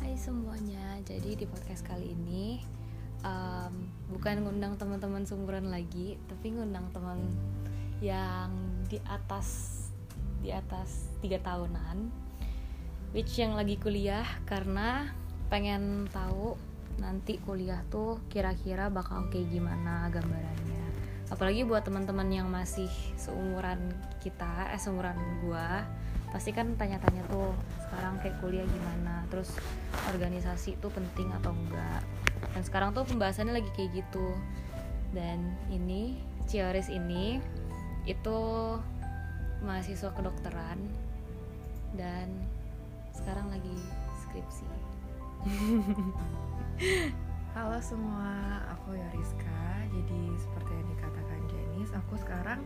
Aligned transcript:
Hai 0.00 0.16
semuanya, 0.16 0.96
jadi 1.04 1.36
di 1.36 1.44
podcast 1.44 1.84
kali 1.84 2.16
ini 2.16 2.64
um, 3.20 3.92
bukan 4.08 4.40
ngundang 4.40 4.80
teman-teman 4.80 5.28
seumuran 5.28 5.68
lagi, 5.68 6.16
tapi 6.32 6.56
ngundang 6.56 6.88
teman 6.96 7.20
yang 8.00 8.48
di 8.88 8.96
atas 9.04 9.76
di 10.40 10.48
atas 10.48 11.12
tiga 11.20 11.36
tahunan, 11.44 12.08
which 13.12 13.36
yang 13.36 13.52
lagi 13.52 13.76
kuliah 13.76 14.24
karena 14.48 15.12
pengen 15.52 16.08
tahu 16.08 16.56
nanti 16.96 17.36
kuliah 17.44 17.84
tuh 17.92 18.16
kira-kira 18.32 18.88
bakal 18.88 19.28
kayak 19.28 19.52
gimana 19.52 20.08
gambarannya. 20.08 20.88
Apalagi 21.28 21.68
buat 21.68 21.84
teman-teman 21.84 22.32
yang 22.32 22.48
masih 22.48 22.88
seumuran 23.20 23.92
kita, 24.24 24.72
eh 24.72 24.80
seumuran 24.80 25.20
gua, 25.44 25.84
pasti 26.34 26.50
kan 26.50 26.74
tanya-tanya 26.74 27.22
tuh 27.30 27.54
sekarang 27.86 28.18
kayak 28.22 28.36
kuliah 28.42 28.66
gimana, 28.66 29.22
terus 29.30 29.54
organisasi 30.10 30.78
tuh 30.82 30.90
penting 30.90 31.30
atau 31.42 31.54
enggak. 31.54 32.02
Dan 32.52 32.62
sekarang 32.66 32.90
tuh 32.92 33.06
pembahasannya 33.06 33.54
lagi 33.56 33.70
kayak 33.78 34.04
gitu. 34.04 34.34
Dan 35.14 35.54
ini 35.70 36.18
Cioris 36.46 36.90
ini 36.90 37.40
itu 38.06 38.38
mahasiswa 39.64 40.10
kedokteran 40.14 40.78
dan 41.98 42.28
sekarang 43.14 43.50
lagi 43.50 43.76
skripsi. 44.22 44.66
Halo 47.56 47.80
semua, 47.80 48.60
aku 48.68 48.92
Yoriska. 48.92 49.64
Jadi 49.88 50.22
seperti 50.36 50.70
yang 50.76 50.88
dikatakan 50.92 51.40
Jenis, 51.48 51.90
aku 51.96 52.20
sekarang 52.20 52.60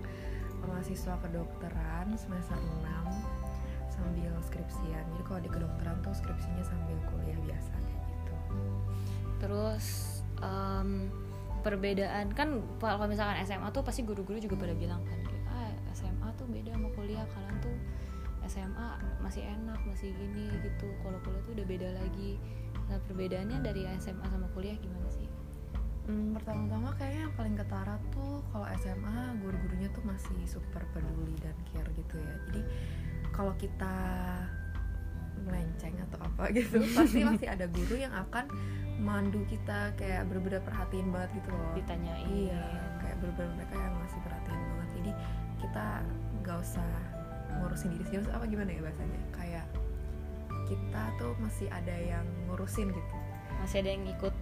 mahasiswa 0.66 1.14
kedokteran 1.22 2.10
semester 2.18 2.58
6 2.58 3.39
sambil 3.90 4.32
skripsian. 4.46 5.04
Jadi 5.16 5.22
kalau 5.26 5.40
di 5.42 5.50
kedokteran 5.50 5.96
tuh 6.00 6.14
skripsinya 6.14 6.64
sambil 6.64 6.96
kuliah 7.12 7.38
biasa 7.44 7.72
kayak 7.74 8.02
gitu. 8.08 8.34
Terus 9.42 9.86
em, 10.40 11.12
perbedaan 11.60 12.32
kan 12.32 12.64
kalau 12.80 13.06
misalkan 13.06 13.44
SMA 13.44 13.68
tuh 13.70 13.84
pasti 13.84 14.00
guru-guru 14.02 14.40
juga 14.40 14.56
pada 14.56 14.72
bilang 14.72 15.04
kan 15.04 15.20
ah 15.52 15.70
SMA 15.92 16.28
tuh 16.40 16.48
beda 16.48 16.72
sama 16.72 16.88
kuliah 16.96 17.24
kalian 17.36 17.56
tuh 17.60 17.76
SMA 18.48 18.88
masih 19.20 19.44
enak 19.44 19.76
masih 19.84 20.16
gini 20.16 20.48
gitu 20.64 20.88
kalau 21.04 21.20
kuliah 21.20 21.42
tuh 21.44 21.52
udah 21.52 21.66
beda 21.68 21.88
lagi 22.00 22.40
nah 22.88 22.96
perbedaannya 23.06 23.60
dari 23.60 23.84
SMA 24.00 24.24
sama 24.24 24.48
kuliah 24.56 24.74
gimana 24.80 25.08
sih 25.12 25.28
Hmm, 26.10 26.34
pertama-tama 26.34 26.90
kayaknya 26.98 27.28
yang 27.28 27.34
paling 27.38 27.54
ketara 27.54 27.94
tuh 28.10 28.42
kalau 28.50 28.66
SMA 28.82 29.30
guru-gurunya 29.46 29.86
tuh 29.94 30.02
masih 30.02 30.34
super 30.42 30.82
peduli 30.90 31.38
dan 31.38 31.54
care 31.70 31.86
gitu 31.94 32.18
ya. 32.18 32.34
Jadi 32.50 32.62
kalau 33.34 33.54
kita 33.56 33.94
melenceng 35.46 35.96
atau 36.10 36.18
apa 36.20 36.52
gitu, 36.52 36.82
pasti 36.96 37.24
masih 37.24 37.48
ada 37.48 37.66
guru 37.70 37.96
yang 37.96 38.12
akan 38.12 38.46
mandu 39.00 39.40
kita 39.48 39.96
kayak 39.96 40.28
bener-bener 40.28 40.60
perhatiin 40.60 41.08
banget 41.08 41.40
gitu 41.40 41.48
loh. 41.50 41.68
ditanyain 41.72 42.28
Iya, 42.28 42.64
kayak 43.00 43.16
bener-bener 43.24 43.50
mereka 43.56 43.74
yang 43.80 43.94
masih 43.96 44.18
perhatiin 44.20 44.60
banget. 44.60 44.90
Jadi 45.00 45.12
kita 45.64 45.86
nggak 46.44 46.58
usah 46.60 46.90
ngurusin 47.60 47.88
diri 47.96 48.04
sendiri 48.06 48.30
apa 48.30 48.44
gimana 48.44 48.70
ya 48.70 48.80
bahasanya? 48.84 49.20
Kayak 49.32 49.66
kita 50.70 51.02
tuh 51.18 51.34
masih 51.42 51.66
ada 51.72 51.96
yang 51.98 52.26
ngurusin 52.46 52.94
gitu. 52.94 53.16
masih 53.60 53.82
ada 53.84 53.90
yang 53.92 54.06
ikut 54.08 54.34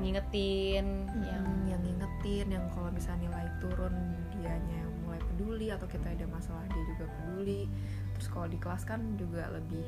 ngingetin 0.00 0.86
yang 1.12 1.44
yang 1.44 1.46
yang 1.66 1.80
ngingetin 1.82 2.46
yang 2.52 2.64
kalau 2.72 2.88
misalnya 2.92 3.28
nilai 3.28 3.48
turun 3.58 3.94
dianya 4.32 4.76
yang 4.84 4.92
mulai 5.04 5.20
peduli 5.20 5.68
atau 5.72 5.84
kita 5.88 6.06
ada 6.08 6.24
masalah 6.28 6.62
dia 6.72 6.84
juga 6.94 7.04
peduli 7.10 7.68
terus 8.16 8.26
kalau 8.26 8.46
di 8.46 8.56
kelas 8.56 8.82
kan 8.82 9.14
juga 9.14 9.46
lebih 9.50 9.84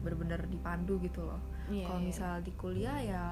bener-bener 0.00 0.40
dipandu 0.46 0.96
gitu 0.98 1.22
loh 1.22 1.40
Iya, 1.64 1.84
kalau 1.86 1.96
iya. 1.98 2.06
misal 2.06 2.32
di 2.40 2.52
kuliah 2.52 2.98
ya 2.98 3.24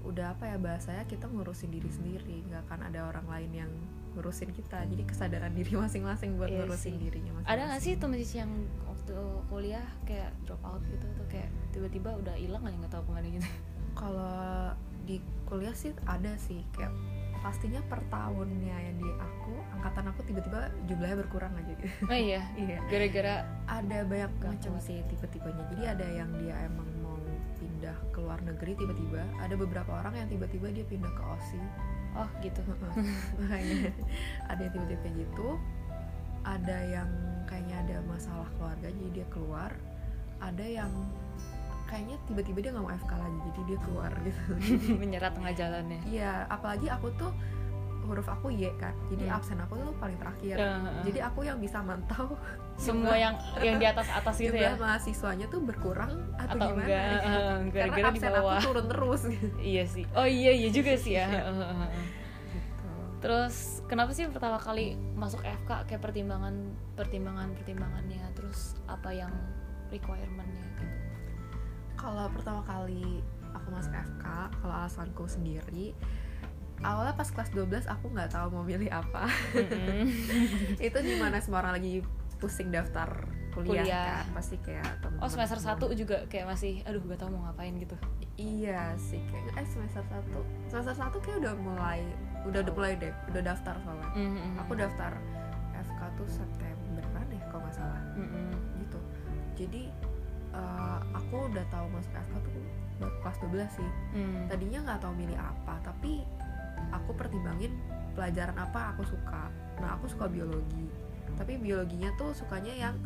udah 0.00 0.32
apa 0.32 0.44
ya 0.46 0.56
bahasanya 0.56 1.04
kita 1.04 1.26
ngurusin 1.26 1.68
diri 1.68 1.88
sendiri 1.88 2.40
nggak 2.44 2.64
akan 2.64 2.80
ada 2.86 3.04
orang 3.04 3.26
lain 3.26 3.50
yang 3.58 3.70
ngurusin 4.12 4.48
kita 4.50 4.88
jadi 4.88 5.04
kesadaran 5.04 5.52
diri 5.52 5.76
masing-masing 5.76 6.36
buat 6.36 6.48
Iya 6.48 6.64
ngurusin 6.64 6.96
sih. 6.96 7.02
dirinya 7.02 7.32
masing-masing 7.34 7.52
ada 7.52 7.62
nggak 7.66 7.82
sih 7.82 7.92
temen 7.96 8.18
sih 8.18 8.38
yang 8.38 8.52
waktu 8.84 9.16
kuliah 9.46 9.84
kayak 10.04 10.32
drop 10.42 10.62
out 10.62 10.80
gitu 10.86 11.04
tuh 11.12 11.26
kayak 11.28 11.52
tiba-tiba 11.70 12.10
udah 12.14 12.34
hilang 12.34 12.62
aja 12.62 12.76
nggak 12.78 12.92
tahu 12.94 13.04
ke 13.04 13.10
mana 13.12 13.26
gitu 13.28 13.48
kalau 13.92 14.32
di 15.04 15.16
kuliah 15.44 15.74
sih 15.74 15.92
ada 16.04 16.32
sih 16.38 16.64
kayak 16.72 16.92
pastinya 17.40 17.80
per 17.86 18.02
tahunnya 18.10 18.76
yang 18.76 18.96
di 18.98 19.10
aku 19.14 19.54
angkatan 19.78 20.10
aku 20.10 20.20
tiba-tiba 20.26 20.68
jumlahnya 20.90 21.16
berkurang 21.22 21.52
aja 21.54 21.72
gitu. 21.72 21.86
Oh 22.08 22.18
iya? 22.18 22.42
Iya. 22.62 22.78
Gara-gara 22.90 23.34
ada 23.70 23.98
banyak 24.04 24.32
macam 24.42 24.72
sih 24.82 25.00
tipe-tipenya. 25.06 25.64
Jadi 25.74 25.82
ada 25.86 26.06
yang 26.06 26.30
dia 26.38 26.54
emang 26.66 26.88
mau 27.00 27.16
pindah 27.58 27.96
ke 28.10 28.18
luar 28.18 28.40
negeri 28.42 28.74
tiba-tiba. 28.74 29.22
Ada 29.38 29.54
beberapa 29.54 29.90
orang 30.02 30.18
yang 30.18 30.28
tiba-tiba 30.28 30.68
dia 30.74 30.84
pindah 30.86 31.10
ke 31.14 31.22
OSI 31.22 31.62
oh 32.18 32.30
gitu. 32.42 32.60
Makanya 33.38 33.92
ada 34.50 34.60
yang 34.60 34.72
tiba-tiba 34.74 35.08
gitu. 35.22 35.48
Ada 36.42 36.78
yang 36.88 37.10
kayaknya 37.44 37.76
ada 37.84 37.96
masalah 38.08 38.48
keluarga 38.56 38.88
jadi 38.88 39.10
dia 39.22 39.26
keluar. 39.30 39.70
Ada 40.38 40.64
yang 40.64 40.92
kayaknya 41.88 42.16
tiba-tiba 42.22 42.58
dia 42.60 42.70
nggak 42.70 42.84
mau 42.84 42.92
FK 42.94 43.12
lagi 43.14 43.38
jadi 43.42 43.60
dia 43.64 43.78
keluar 43.80 44.12
gitu 44.20 44.40
menyerah 45.00 45.30
tengah 45.30 45.52
jalannya 45.52 46.00
Iya, 46.04 46.44
apalagi 46.46 46.86
aku 46.86 47.08
tuh 47.14 47.32
huruf 48.04 48.24
aku 48.26 48.48
Y 48.48 48.64
kan, 48.74 48.96
jadi 49.06 49.24
Hmm. 49.24 49.36
absen 49.36 49.60
aku 49.60 49.76
tuh 49.76 49.92
paling 49.94 50.16
terakhir. 50.16 50.56
Ya, 50.56 50.80
heeh. 50.80 51.02
Jadi 51.04 51.18
aku 51.20 51.44
yang 51.44 51.60
bisa 51.60 51.76
mantau 51.80 52.40
semua 52.74 53.12
yang 53.14 53.36
yang 53.60 53.76
di 53.76 53.84
atas 53.84 54.08
atas 54.08 54.40
gitu 54.40 54.56
ya 54.56 54.72
mahasiswanya 54.74 55.44
tuh 55.46 55.60
berkurang 55.60 56.16
atau, 56.34 56.56
atau 56.56 56.66
gimana? 56.72 56.88
enggak 56.88 57.04
eh, 57.04 57.12
Karena 57.20 57.68
gara-gara 57.68 58.00
di 58.00 58.08
absen 58.16 58.30
bawah 58.32 58.56
aku 58.56 58.64
turun 58.64 58.86
terus 58.86 59.22
gitu. 59.28 59.46
iya 59.60 59.84
sih 59.84 60.04
oh 60.10 60.24
iya 60.24 60.52
iya 60.52 60.68
juga 60.70 60.92
sih 60.94 61.12
ya 61.14 61.28
Iya. 61.28 61.42
Heeh. 61.52 61.88
terus 63.18 63.56
kenapa 63.84 64.14
sih 64.14 64.24
pertama 64.24 64.56
kali 64.56 64.94
masuk 65.12 65.42
FK 65.42 65.70
kayak 65.84 66.00
pertimbangan 66.00 66.54
pertimbangan 66.94 67.50
pertimbangannya 67.52 68.24
terus 68.32 68.72
apa 68.86 69.10
yang 69.10 69.32
requirementnya 69.90 70.64
gitu 70.80 70.84
Kalau 71.98 72.30
pertama 72.30 72.62
kali 72.62 73.20
aku 73.52 73.68
masuk 73.74 73.92
FK, 73.92 74.24
kalau 74.62 74.74
alasanku 74.74 75.26
sendiri 75.26 75.92
awalnya 76.78 77.10
pas 77.18 77.26
kelas 77.26 77.50
12 77.50 77.90
aku 77.90 78.06
nggak 78.14 78.30
tahu 78.30 78.54
mau 78.54 78.62
milih 78.62 78.86
apa. 78.86 79.26
itu 80.86 80.98
di 81.02 81.14
mana 81.18 81.42
semua 81.42 81.66
orang 81.66 81.74
lagi 81.82 82.06
pusing 82.38 82.70
daftar 82.70 83.26
kuliah, 83.50 83.82
Kuliah. 83.82 84.06
kan 84.22 84.26
pasti 84.38 84.56
kayak 84.62 85.02
temen-temen 85.02 85.26
oh 85.26 85.30
semester 85.30 85.58
satu 85.58 85.90
juga 85.90 86.22
kayak 86.30 86.46
masih 86.46 86.78
aduh 86.86 87.02
gak 87.02 87.18
tau 87.18 87.30
mau 87.34 87.42
ngapain 87.50 87.74
gitu. 87.74 87.98
Iya 88.38 88.94
sih 88.94 89.18
kayak 89.26 89.58
eh 89.58 89.66
semester 89.66 90.06
satu. 90.06 90.40
Semester 90.70 90.94
satu 90.94 91.16
kayak 91.18 91.42
udah 91.42 91.54
mulai 91.58 92.00
udah 92.46 92.62
udah 92.62 92.74
mulai 92.78 92.94
deh 92.94 93.10
udah 93.34 93.42
daftar 93.42 93.74
soalnya. 93.82 94.10
Mhm, 94.14 94.62
aku 94.62 94.72
daftar 94.78 95.12
FK 95.74 96.00
tuh 96.14 96.28
Septemberan 96.30 97.26
ya 97.34 97.42
kalau 97.50 97.66
nggak 97.66 97.74
salah. 97.74 98.02
Mhm. 98.14 98.54
gitu. 98.86 98.98
Jadi 99.58 99.82
eh, 100.50 100.98
aku 101.12 101.48
udah 101.48 101.64
tahu 101.68 101.86
masuk 101.90 102.12
FK 102.12 102.34
tuh 102.40 102.52
baru 102.98 103.14
kelas 103.20 103.38
12 103.40 103.78
sih. 103.78 103.90
Hmm. 104.12 104.44
tadinya 104.46 104.78
nggak 104.84 105.00
tahu 105.00 105.14
milih 105.14 105.38
apa 105.38 105.74
tapi 105.80 106.26
aku 106.90 107.10
pertimbangin 107.12 107.72
pelajaran 108.12 108.54
apa 108.54 108.92
aku 108.92 109.06
suka. 109.06 109.46
Nah 109.78 109.94
aku 109.94 110.06
suka 110.06 110.26
biologi. 110.26 110.90
Tapi 111.34 111.54
biologinya 111.56 112.10
tuh 112.14 112.34
sukanya 112.34 112.74
yang 112.74 112.96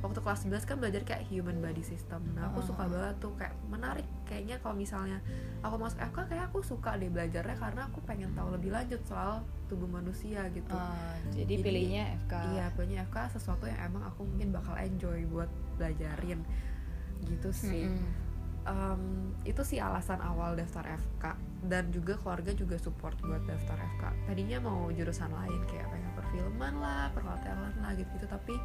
waktu 0.00 0.20
kelas 0.20 0.44
11 0.44 0.64
kan 0.64 0.76
belajar 0.76 1.00
kayak 1.02 1.24
human 1.26 1.60
body 1.60 1.80
system. 1.80 2.20
Nah 2.32 2.48
aku 2.48 2.60
Oh. 2.60 2.66
suka 2.68 2.84
banget 2.84 3.16
tuh 3.18 3.32
kayak 3.36 3.56
menarik 3.66 4.04
kayaknya 4.24 4.60
kalau 4.60 4.72
misalnya 4.74 5.20
aku 5.60 5.76
masuk 5.76 5.96
FK 5.98 6.18
kayak 6.28 6.44
aku 6.48 6.60
suka 6.60 6.92
deh 6.94 7.08
belajarnya 7.08 7.56
karena 7.56 7.88
aku 7.88 8.00
pengen 8.04 8.32
tahu 8.32 8.52
lebih 8.52 8.68
lanjut 8.68 9.00
soal 9.04 9.40
tubuh 9.64 9.88
manusia 9.88 10.44
gitu. 10.50 10.72
Ah, 10.72 11.16
jadi, 11.32 11.56
Jadi, 11.56 11.64
pilihnya 11.64 12.04
FK 12.24 12.32
iya 12.52 12.64
pilihnya 12.72 13.04
FK 13.04 13.16
sesuatu 13.32 13.64
yang 13.64 13.80
emang 13.82 14.04
aku 14.04 14.24
mungkin 14.24 14.52
bakal 14.52 14.76
enjoy 14.76 15.24
buat 15.24 15.48
belajarin 15.76 16.44
gitu 17.26 17.50
sih. 17.50 17.88
Mhm. 17.88 18.06
Em, 18.64 19.02
itu 19.44 19.60
sih 19.60 19.76
alasan 19.76 20.24
awal 20.24 20.56
daftar 20.56 20.96
FK 20.96 21.36
dan 21.68 21.92
juga 21.92 22.16
keluarga 22.16 22.56
juga 22.56 22.80
support 22.80 23.12
buat 23.20 23.44
daftar 23.44 23.76
FK 23.76 24.04
tadinya 24.24 24.56
mau 24.64 24.88
jurusan 24.88 25.28
lain 25.28 25.60
kayak 25.68 25.84
pengen 25.92 26.12
perfilman 26.16 26.74
lah 26.80 27.12
perhotelan 27.12 27.76
lah 27.84 27.92
gitu 27.92 28.08
gitu 28.16 28.24
tapi 28.24 28.56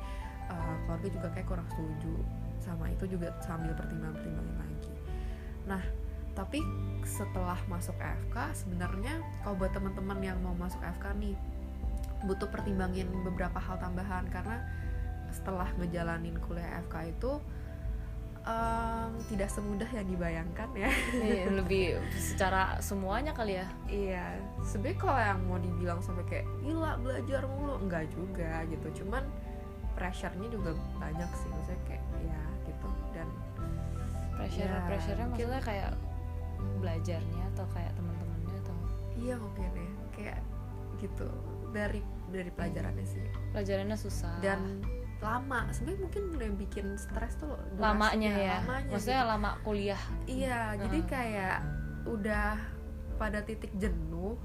eh, 0.47 0.75
keluarga 0.87 1.07
juga 1.11 1.27
kayak 1.35 1.47
kurang 1.51 1.67
setuju. 1.75 2.15
Sama 2.63 2.91
itu 2.91 3.11
juga 3.11 3.35
sambil 3.43 3.75
pertimbang 3.75 4.15
pertimbangin 4.15 4.55
lagi. 4.55 4.93
Nah 5.67 5.83
tapi 6.31 6.63
setelah 7.03 7.59
masuk 7.67 7.99
FK 7.99 8.35
sebenarnya 8.55 9.19
kalau 9.43 9.59
buat 9.59 9.75
teman-teman 9.75 10.19
yang 10.23 10.39
mau 10.39 10.55
masuk 10.55 10.79
FK 10.79 11.11
nih 11.19 11.35
butuh 12.23 12.47
pertimbangin 12.47 13.11
beberapa 13.27 13.59
hal 13.59 13.75
tambahan. 13.83 14.27
Karena 14.31 14.63
setelah 15.29 15.67
ngejalanin 15.75 16.39
kuliah 16.39 16.79
FK 16.87 17.11
itu 17.11 17.43
em, 18.47 19.11
tidak 19.31 19.49
semudah 19.51 19.89
yang 19.91 20.07
dibayangkan 20.07 20.69
ya. 20.75 20.89
Iya, 21.15 21.45
lebih 21.59 21.99
secara 22.15 22.79
semuanya 22.79 23.31
kali 23.35 23.59
ya? 23.59 23.67
Iya, 23.87 24.25
sebenarnya 24.63 24.97
kalau 24.99 25.19
yang 25.19 25.39
mau 25.47 25.59
dibilang 25.59 25.99
sampai 25.99 26.23
kayak 26.27 26.45
gila 26.63 26.95
belajar 27.03 27.41
mulu 27.47 27.75
enggak 27.83 28.07
juga 28.11 28.63
gitu. 28.67 29.03
Cuman 29.03 29.23
pressure-nya 29.97 30.47
juga 30.47 30.71
banyak 31.01 31.29
sih 31.35 31.47
maksudnya 31.51 31.81
kayak 31.87 32.03
ya 32.23 32.41
gitu. 32.67 32.87
Dan 33.11 33.27
pressure 34.37 34.69
Ya, 34.69 34.79
pressure-nya 34.87 35.25
maksudnya 35.27 35.61
kayak 35.63 35.91
belajarnya 36.79 37.43
atau 37.55 37.65
kayak 37.75 37.91
teman-temannya 37.95 38.57
atau? 38.63 38.75
Iya 39.19 39.35
mungkin 39.35 39.71
ya. 39.75 39.91
Kayak 40.15 40.39
gitu 40.99 41.27
dari 41.71 42.01
dari 42.29 42.51
pelajarannya 42.51 43.05
sih. 43.07 43.23
Pelajarannya 43.55 43.97
susah. 43.99 44.39
Dan 44.43 44.83
lama. 45.19 45.67
Sebenarnya 45.69 45.99
mungkin 46.01 46.23
yang 46.33 46.55
bikin 46.55 46.85
stres 46.95 47.35
tuh 47.35 47.51
durasinya, 47.69 47.83
lamanya 47.83 48.31
ya. 48.33 48.55
lamanya 48.61 48.89
maksudnya 48.89 49.21
gitu. 49.21 49.31
lama 49.31 49.49
kuliah. 49.61 50.01
Iya 50.25 50.59
jadi 50.77 50.97
Heeh. 50.97 51.07
kayak 51.07 51.57
udah 52.05 52.49
pada 53.15 53.39
titik 53.41 53.75
jenuh 53.75 54.39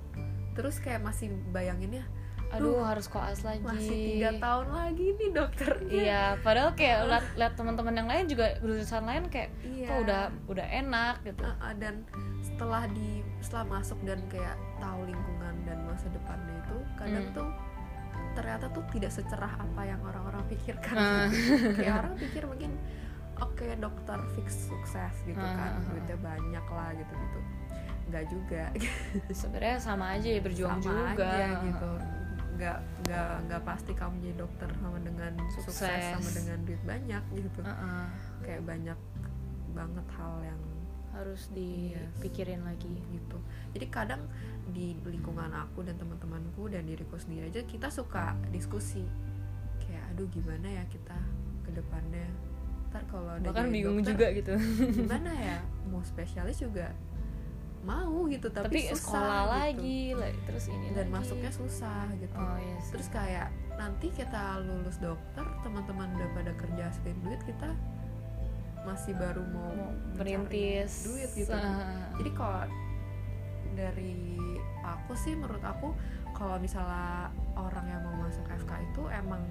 terus 0.53 0.79
kayak 0.79 1.01
masih 1.01 1.31
bayanginnya 1.49 2.03
aduh 2.51 2.79
Duh, 2.79 2.87
harus 2.87 3.07
koas 3.07 3.43
lagi. 3.43 3.63
masih 3.63 3.99
tiga 4.15 4.31
tahun 4.39 4.67
lagi 4.69 5.07
nih 5.13 5.31
dokternya. 5.33 5.91
Iya 5.93 6.25
padahal 6.39 6.71
kayak 6.73 6.99
liat, 7.05 7.27
liat 7.35 7.53
teman-teman 7.55 7.95
yang 7.97 8.07
lain 8.07 8.25
juga 8.27 8.47
jurusan 8.61 9.03
lain 9.03 9.27
kayak 9.27 9.51
iya. 9.65 9.87
Kok 9.87 9.99
udah 10.05 10.23
udah 10.47 10.67
enak 10.69 11.15
gitu. 11.25 11.43
Uh-uh, 11.43 11.73
dan 11.75 11.95
setelah 12.41 12.87
di 12.89 13.11
setelah 13.39 13.67
masuk 13.73 13.99
dan 14.03 14.23
kayak 14.29 14.55
tahu 14.79 15.03
lingkungan 15.03 15.55
dan 15.65 15.79
masa 15.83 16.07
depannya 16.09 16.55
itu 16.61 16.77
kadang 16.95 17.25
Hmm. 17.25 17.35
tuh 17.35 17.49
ternyata 18.35 18.67
tuh 18.69 18.83
tidak 18.91 19.11
secerah 19.11 19.53
apa 19.55 19.83
yang 19.83 20.01
orang-orang 20.01 20.43
pikirkan 20.49 20.95
Ah. 20.95 21.27
gitu. 21.29 21.75
kayak 21.77 21.95
orang 22.03 22.15
pikir 22.17 22.43
mungkin 22.45 22.71
oke 23.37 23.67
dokter 23.77 24.19
fix 24.35 24.69
sukses 24.69 25.15
gitu 25.23 25.39
Ah, 25.39 25.55
kan 25.55 25.71
ah, 25.77 25.85
duitnya 25.89 26.19
banyak 26.19 26.67
lah 26.69 26.91
gitu 26.93 27.13
gitu 27.15 27.41
nggak 28.05 28.25
juga 28.29 28.63
sebenarnya 29.41 29.77
sama 29.79 30.05
aja 30.15 30.29
ya 30.29 30.41
berjuang 30.41 30.79
sama 30.79 31.15
juga 31.15 31.25
aja 31.27 31.47
gitu 31.63 31.91
nggak 32.55 32.79
nggak 33.03 33.31
nggak 33.49 33.63
pasti 33.63 33.93
kamu 33.93 34.15
jadi 34.21 34.35
dokter 34.39 34.69
sama 34.79 34.99
dengan 35.01 35.33
sukses, 35.51 35.75
Sukses. 35.75 36.05
sama 36.15 36.31
dengan 36.33 36.59
duit 36.63 36.83
banyak 36.85 37.23
gitu 37.35 37.61
Heeh. 37.61 38.05
kayak 38.43 38.63
banyak 38.63 38.99
banget 39.75 40.07
hal 40.15 40.35
yang 40.45 40.61
harus 41.15 41.47
Yes. 41.51 41.55
dipikirin 41.55 42.63
lagi 42.67 42.91
gitu 43.11 43.39
jadi 43.75 43.87
kadang 43.91 44.23
di 44.71 44.97
lingkungan 45.05 45.51
aku 45.55 45.87
dan 45.87 45.95
teman-temanku 46.01 46.67
dan 46.73 46.89
diriku 46.89 47.15
sendiri 47.21 47.53
aja 47.53 47.63
kita 47.67 47.89
suka 47.93 48.35
diskusi 48.51 49.05
kayak 49.83 50.15
aduh 50.15 50.27
gimana 50.33 50.67
ya 50.67 50.85
kita 50.91 51.17
ke 51.63 51.71
depannya 51.75 52.27
ntar 52.91 53.03
kalau 53.11 53.35
bahkan 53.43 53.69
bingung 53.75 53.99
dokter, 53.99 54.15
juga 54.15 54.27
gitu 54.39 54.55
gimana 55.03 55.31
ya 55.35 55.59
mau 55.91 56.03
spesialis 56.07 56.63
juga 56.63 56.95
mau 57.85 58.25
gitu 58.33 58.49
tapi, 58.49 58.65
tapi, 58.65 58.81
susah 58.97 58.97
sekolah 58.97 59.43
gitu. 59.45 59.53
lagi 59.53 60.01
like, 60.17 60.41
terus 60.49 60.65
ini 60.73 60.89
dan 60.97 61.07
lagi. 61.13 61.15
masuknya 61.21 61.53
susah 61.53 62.09
gitu 62.17 62.33
oh 62.33 62.57
iya 62.57 62.77
sih. 62.81 62.93
terus 62.97 63.09
kayak 63.13 63.49
nanti 63.77 64.09
kita 64.09 64.65
lulus 64.65 64.97
dokter 64.99 65.45
teman-teman 65.61 66.09
udah 66.17 66.31
pada 66.33 66.53
kerja 66.57 66.83
hasilin 66.89 67.19
duit 67.21 67.43
kita 67.45 67.71
masih 68.85 69.13
baru 69.17 69.43
mau, 69.49 69.73
mau 69.73 69.91
merintis 70.15 71.09
duit 71.09 71.31
gitu 71.35 71.53
Ah. 71.53 72.09
jadi 72.17 72.31
kalau 72.33 72.63
dari 73.75 74.39
aku 74.85 75.13
sih 75.17 75.35
menurut 75.35 75.61
aku 75.61 75.91
kalau 76.31 76.57
misalnya 76.59 77.29
orang 77.57 77.87
yang 77.89 78.03
mau 78.03 78.23
masuk 78.23 78.45
FK 78.47 78.71
itu 78.85 79.03
emang 79.11 79.43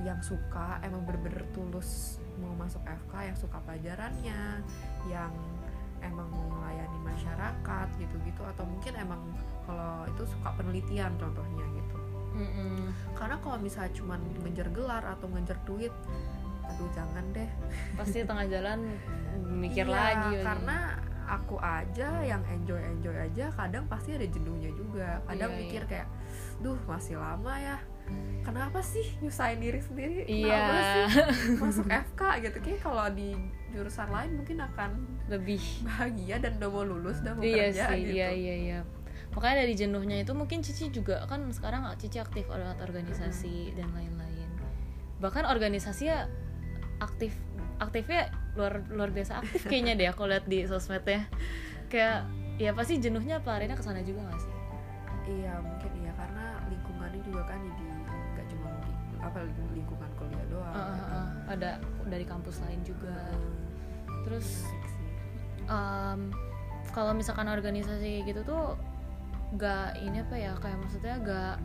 yang 0.00 0.20
suka 0.22 0.78
emang 0.80 1.02
bener-bener 1.04 1.42
tulus 1.50 2.22
mau 2.38 2.54
masuk 2.54 2.80
FK 2.86 3.14
yang 3.28 3.36
suka 3.36 3.58
pelajarannya 3.66 4.62
yang 5.10 5.32
emang 5.98 6.30
mau 6.30 6.46
melayani 6.54 6.98
masyarakat 7.02 7.88
gitu-gitu 7.98 8.42
atau 8.46 8.62
mungkin 8.62 8.94
emang 8.94 9.18
kalau 9.66 10.06
itu 10.06 10.22
suka 10.22 10.54
penelitian 10.54 11.10
contohnya 11.18 11.66
gitu 11.74 11.96
Mm-mm. 12.38 12.94
karena 13.18 13.34
kalau 13.42 13.58
misalnya 13.58 13.90
cuman 13.90 14.22
ngejar 14.46 14.70
gelar 14.70 15.02
atau 15.02 15.26
ngejar 15.34 15.58
duit 15.66 15.90
aduh 16.68 16.88
jangan 16.92 17.24
deh. 17.32 17.48
Pasti 17.96 18.22
tengah 18.22 18.46
jalan 18.46 18.80
mikir 19.48 19.84
Iya, 19.84 19.94
lagi 19.94 20.32
karena 20.40 20.78
aku 21.28 21.60
aja 21.60 22.24
yang 22.24 22.40
enjoy 22.48 22.80
enjoy 22.80 23.12
aja 23.12 23.52
kadang 23.52 23.84
pasti 23.84 24.16
ada 24.16 24.24
jenuhnya 24.24 24.72
juga. 24.72 25.20
Kadang 25.24 25.52
Iya, 25.52 25.60
mikir 25.60 25.82
iya. 25.84 25.90
kayak 25.90 26.08
duh 26.60 26.78
masih 26.84 27.16
lama 27.16 27.52
ya. 27.56 27.76
Kenapa 28.40 28.80
sih 28.80 29.04
nyusahin 29.20 29.60
diri 29.60 29.80
sendiri? 29.84 30.24
Iya. 30.24 30.48
kenapa 30.48 30.76
sih 30.80 31.04
masuk 31.62 31.86
FK 31.86 32.22
gitu. 32.40 32.56
Kayak 32.64 32.80
kalau 32.80 33.04
di 33.12 33.36
jurusan 33.68 34.08
lain 34.08 34.30
mungkin 34.40 34.56
akan 34.64 34.90
lebih. 35.28 35.60
bahagia 35.84 36.40
dan 36.40 36.56
udah 36.56 36.70
mau 36.72 36.84
lulus 36.88 37.20
udah 37.20 37.36
mau 37.36 37.44
iya 37.44 37.68
kerja 37.68 37.84
sih 37.92 38.00
gitu. 38.00 38.12
iya 38.16 38.28
iya 38.32 38.54
iya. 38.56 38.80
Makanya 39.36 39.68
dari 39.68 39.74
jenuhnya 39.76 40.16
itu 40.24 40.32
mungkin 40.32 40.64
Cici 40.64 40.88
juga 40.88 41.20
kan 41.28 41.44
sekarang 41.52 41.84
Cici 42.00 42.16
aktif 42.16 42.48
lewat 42.48 42.80
organisasi 42.80 43.76
dan 43.76 43.92
lain-lain. 43.92 44.48
Bahkan 45.20 45.44
organisasi 45.44 46.08
ya 46.08 46.24
aktif 46.98 47.34
aktifnya 47.78 48.30
luar 48.58 48.82
luar 48.90 49.10
biasa 49.14 49.38
aktif 49.38 49.70
kayaknya 49.70 49.94
deh 49.94 50.08
aku 50.10 50.26
lihat 50.26 50.44
di 50.50 50.66
sosmednya. 50.66 51.26
Kayak 51.88 52.26
ya 52.58 52.74
pasti 52.74 52.98
jenuhnya 52.98 53.38
pelarinya 53.38 53.78
ke 53.78 53.84
sana 53.86 54.02
juga 54.02 54.26
gak 54.28 54.40
sih? 54.42 54.54
Iya 55.28 55.62
mungkin 55.62 55.90
iya 56.02 56.12
karena 56.18 56.44
lingkungannya 56.66 57.20
juga 57.22 57.42
kan 57.46 57.58
jadi 57.62 57.84
nggak 58.34 58.46
cuma 58.50 58.70
di 58.82 58.92
apa 59.22 59.38
lingkungan 59.76 60.10
kuliah 60.18 60.46
doang 60.50 60.74
Ah, 60.74 60.82
ah, 60.82 61.06
ah. 61.06 61.26
ada 61.54 61.70
dari 62.10 62.24
kampus 62.26 62.58
lain 62.66 62.80
juga. 62.82 63.14
Hmm, 63.30 63.56
terus 64.26 64.66
um, 65.70 66.32
kalau 66.90 67.12
misalkan 67.14 67.46
organisasi 67.46 68.26
gitu 68.26 68.42
tuh 68.42 68.74
gak 69.56 69.96
ini 70.02 70.20
apa 70.20 70.36
ya 70.36 70.52
kayak 70.60 70.76
maksudnya 70.82 71.14
gak 71.24 71.56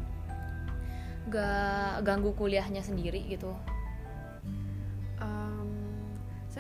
gak 1.31 2.03
ganggu 2.03 2.31
kuliahnya 2.35 2.83
sendiri 2.83 3.23
gitu 3.27 3.55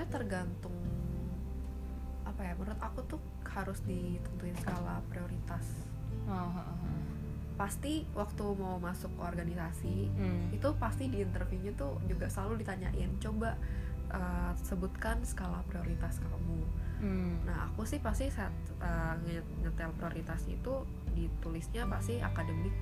saya 0.03 0.19
tergantung 0.19 0.75
apa 2.23 2.43
ya 2.43 2.53
menurut 2.53 2.75
aku 2.77 2.99
tuh 3.07 3.21
harus 3.47 3.79
ditentuin 3.81 4.51
skala 4.57 4.99
prioritas 5.07 5.63
oh, 6.27 6.51
oh, 6.51 6.75
pasti 7.55 8.03
waktu 8.11 8.43
mau 8.53 8.75
masuk 8.79 9.07
ke 9.09 9.21
organisasi 9.23 10.11
Hmm. 10.11 10.51
itu 10.51 10.67
pasti 10.75 11.07
di 11.07 11.23
interviewnya 11.23 11.71
tuh 11.73 12.03
juga 12.03 12.27
selalu 12.27 12.59
ditanyain 12.59 13.15
coba 13.17 13.55
eh, 14.09 14.51
sebutkan 14.59 15.23
skala 15.23 15.63
prioritas 15.65 16.19
kamu 16.19 16.59
Hmm. 16.99 17.39
nah 17.43 17.67
aku 17.67 17.83
sih 17.83 17.99
pasti 17.99 18.27
saat 18.27 18.51
eh, 18.77 19.13
nge- 19.21 19.47
nyetel 19.61 19.91
prioritas 19.93 20.43
itu 20.45 20.83
ditulisnya 21.11 21.83
pasti 21.85 22.19
akademik 22.19 22.75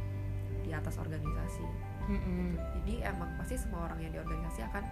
di 0.62 0.72
atas 0.72 0.98
organisasi 0.98 1.66
Mm-mm. 2.04 2.58
jadi 2.80 2.94
emang 3.08 3.30
pasti 3.36 3.56
semua 3.56 3.86
orang 3.86 4.00
yang 4.00 4.12
di 4.12 4.20
organisasi 4.20 4.62
akan 4.64 4.84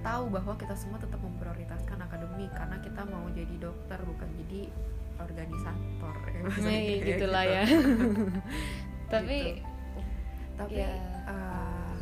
tahu 0.00 0.24
bahwa 0.28 0.52
kita 0.54 0.74
semua 0.74 0.98
tetap 0.98 1.18
memprioritaskan 1.18 1.98
akademik 2.00 2.50
karena 2.50 2.76
kita 2.78 3.02
mau 3.04 3.24
jadi 3.30 3.54
dokter 3.56 3.98
bukan 4.02 4.28
jadi 4.36 4.68
organisator 5.16 6.14
ya 6.26 6.40
Eh, 6.42 6.50
kayak 6.58 7.00
gitulah 7.06 7.44
gitu. 7.44 7.54
ya 7.54 7.62
tapi 9.12 9.38
tapi 10.52 10.76
Ya. 10.76 10.90
eh, 11.24 11.96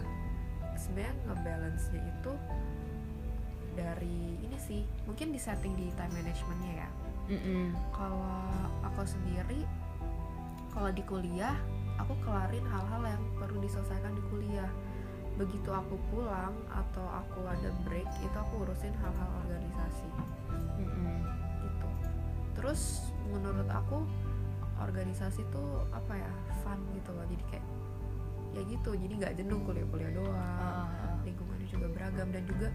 sebenarnya 0.74 1.14
ngebalance 1.24 1.84
nya 1.90 2.02
itu 2.02 2.32
dari 3.72 4.18
ini 4.40 4.56
sih 4.58 4.80
mungkin 5.04 5.30
di 5.30 5.38
setting 5.38 5.72
di 5.74 5.88
time 5.94 6.12
managementnya 6.12 6.72
ya 6.76 6.88
mm-mm. 7.30 7.64
kalau 7.92 8.50
aku 8.82 9.06
sendiri 9.06 9.62
kalau 10.70 10.90
di 10.90 11.02
kuliah 11.02 11.54
aku 12.00 12.14
kelarin 12.24 12.64
hal-hal 12.64 13.02
yang 13.04 13.22
perlu 13.36 13.60
diselesaikan 13.60 14.12
di 14.16 14.22
kuliah. 14.32 14.70
Begitu 15.36 15.68
aku 15.72 15.96
pulang 16.12 16.52
atau 16.68 17.04
aku 17.08 17.44
ada 17.48 17.72
break 17.84 18.08
itu 18.20 18.36
aku 18.36 18.64
urusin 18.64 18.92
hal-hal 19.00 19.30
organisasi. 19.44 20.08
Mm-mm. 20.80 21.20
gitu. 21.64 21.88
Terus 22.56 23.12
menurut 23.28 23.68
aku 23.68 24.04
organisasi 24.80 25.44
tuh 25.52 25.84
apa 25.92 26.16
ya 26.16 26.32
fun 26.64 26.80
gitu 26.96 27.12
loh. 27.12 27.24
Jadi 27.28 27.44
kayak 27.52 27.66
ya 28.56 28.62
gitu. 28.64 28.90
Jadi 28.96 29.12
nggak 29.20 29.34
jenuh 29.36 29.58
kuliah-kuliah 29.64 30.12
doang. 30.12 30.36
Ah. 30.36 31.20
lingkungannya 31.24 31.68
juga 31.68 31.86
beragam. 31.92 32.28
Dan 32.32 32.42
juga 32.48 32.68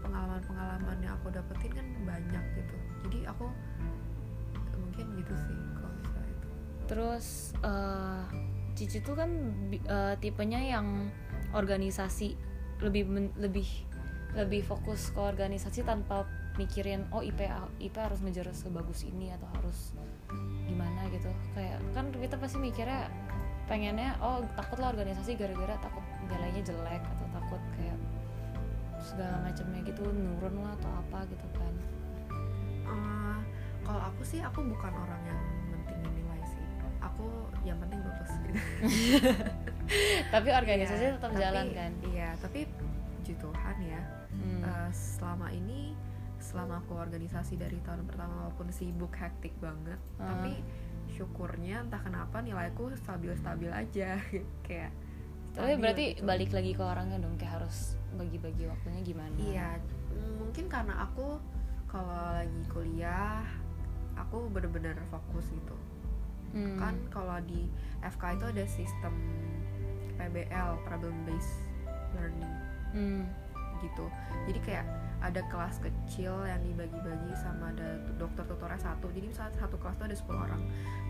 pengalaman-pengalaman 0.00 0.96
yang 1.04 1.12
aku 1.20 1.28
dapetin 1.32 1.72
kan 1.76 1.86
banyak 2.08 2.44
gitu. 2.56 2.76
Jadi 3.08 3.18
aku 3.28 3.46
mungkin 4.80 5.06
gitu 5.20 5.34
sih 5.36 5.58
kalau 5.76 5.94
misalnya 6.00 6.32
itu. 6.32 6.48
Terus 6.88 7.26
eh, 7.60 8.22
Cici 8.80 9.04
tuh 9.04 9.12
kan 9.12 9.28
eh, 9.76 10.14
tipenya 10.24 10.56
yang 10.56 11.12
organisasi. 11.52 12.32
Lebih 12.80 13.36
lebih 13.36 13.68
lebih 14.32 14.64
fokus 14.64 15.12
ke 15.12 15.20
organisasi 15.20 15.84
tanpa 15.84 16.24
mikirin 16.56 17.04
oh 17.12 17.20
IP 17.20 17.44
IP 17.76 17.92
harus 18.00 18.24
ngejar 18.24 18.48
sebagus 18.56 19.04
ini 19.04 19.28
atau 19.36 19.52
harus 19.60 19.92
gimana 20.64 21.04
gitu. 21.12 21.28
Kayak 21.52 21.76
kan 21.92 22.08
kita 22.08 22.40
pasti 22.40 22.56
mikirnya 22.56 23.12
pengennya 23.68 24.16
oh 24.24 24.40
takut 24.56 24.80
lah 24.80 24.96
organisasi 24.96 25.36
gara-gara 25.36 25.76
takut 25.78 26.02
nilainya 26.26 26.72
jelek 26.72 27.04
atau 27.04 27.26
takut 27.36 27.62
kayak 27.76 27.98
segala 28.98 29.44
macamnya 29.44 29.80
gitu 29.84 30.08
nurun 30.08 30.56
lah 30.64 30.72
atau 30.80 30.90
apa 31.04 31.28
gitu 31.28 31.46
kan. 31.52 31.74
Eh, 32.88 33.38
kalau 33.84 34.02
aku 34.08 34.22
sih 34.24 34.40
aku 34.40 34.64
bukan 34.64 34.92
orang 34.96 35.22
yang 35.28 35.40
aku 37.20 37.28
yang 37.62 37.76
penting 37.78 38.00
lulus 38.00 38.32
gitu 38.40 38.60
tapi 40.34 40.48
organisasi 40.50 41.02
Iya, 41.02 41.12
tetap 41.16 41.30
tapi- 41.30 41.42
jalan 41.42 41.66
kan 41.70 41.92
iya 42.06 42.28
tapi 42.38 42.60
puji 43.12 43.34
Tuhan 43.36 43.78
ya 43.80 44.02
Hmm. 44.30 44.62
Eh, 44.62 44.90
selama 44.94 45.50
ini 45.50 45.90
selama 46.38 46.78
aku 46.78 46.94
organisasi 46.94 47.58
dari 47.58 47.82
tahun 47.82 48.06
pertama 48.06 48.46
walaupun 48.46 48.70
sibuk 48.70 49.10
hektik 49.12 49.50
banget 49.58 49.98
Ah. 50.16 50.30
tapi 50.30 50.62
syukurnya 51.10 51.82
entah 51.82 51.98
kenapa 51.98 52.38
nilaiku 52.38 52.94
stabil-stabil 52.94 53.68
aja 53.68 54.22
kayak 54.66 54.94
tapi 55.50 55.74
berarti 55.74 56.04
gitu. 56.14 56.22
balik 56.22 56.54
lagi 56.54 56.72
ke 56.72 56.80
orangnya 56.80 57.18
dong 57.18 57.34
kayak 57.34 57.58
harus 57.58 57.98
bagi-bagi 58.12 58.64
waktunya 58.64 59.02
gimana 59.02 59.34
Iya, 59.34 59.68
mungkin 60.38 60.70
karena 60.70 60.94
aku 61.02 61.42
kalau 61.84 62.06
lagi 62.32 62.62
kuliah 62.70 63.42
aku 64.14 64.46
bener-bener 64.46 64.94
fokus 65.10 65.50
gitu. 65.50 65.74
Hmm. 66.50 66.78
Kan 66.78 66.94
kalau 67.08 67.38
di 67.46 67.70
FK 68.02 68.38
itu 68.38 68.44
ada 68.50 68.64
sistem 68.66 69.14
PBL 70.16 70.70
(Problem 70.84 71.14
Based 71.24 71.62
Learning) 72.16 72.54
Hmm. 72.90 73.24
gitu. 73.80 74.06
Jadi 74.44 74.60
kayak 74.60 74.84
ada 75.20 75.40
kelas 75.52 75.80
kecil 75.80 76.32
yang 76.48 76.60
dibagi-bagi 76.64 77.32
sama 77.36 77.72
ada 77.72 77.96
dokter 78.16 78.44
tutornya 78.44 78.80
satu. 78.80 79.08
Jadi 79.12 79.28
misalnya 79.32 79.52
satu 79.56 79.76
kelas 79.76 79.96
tuh 80.00 80.06
ada 80.08 80.16
10 80.16 80.36
orang. 80.36 80.60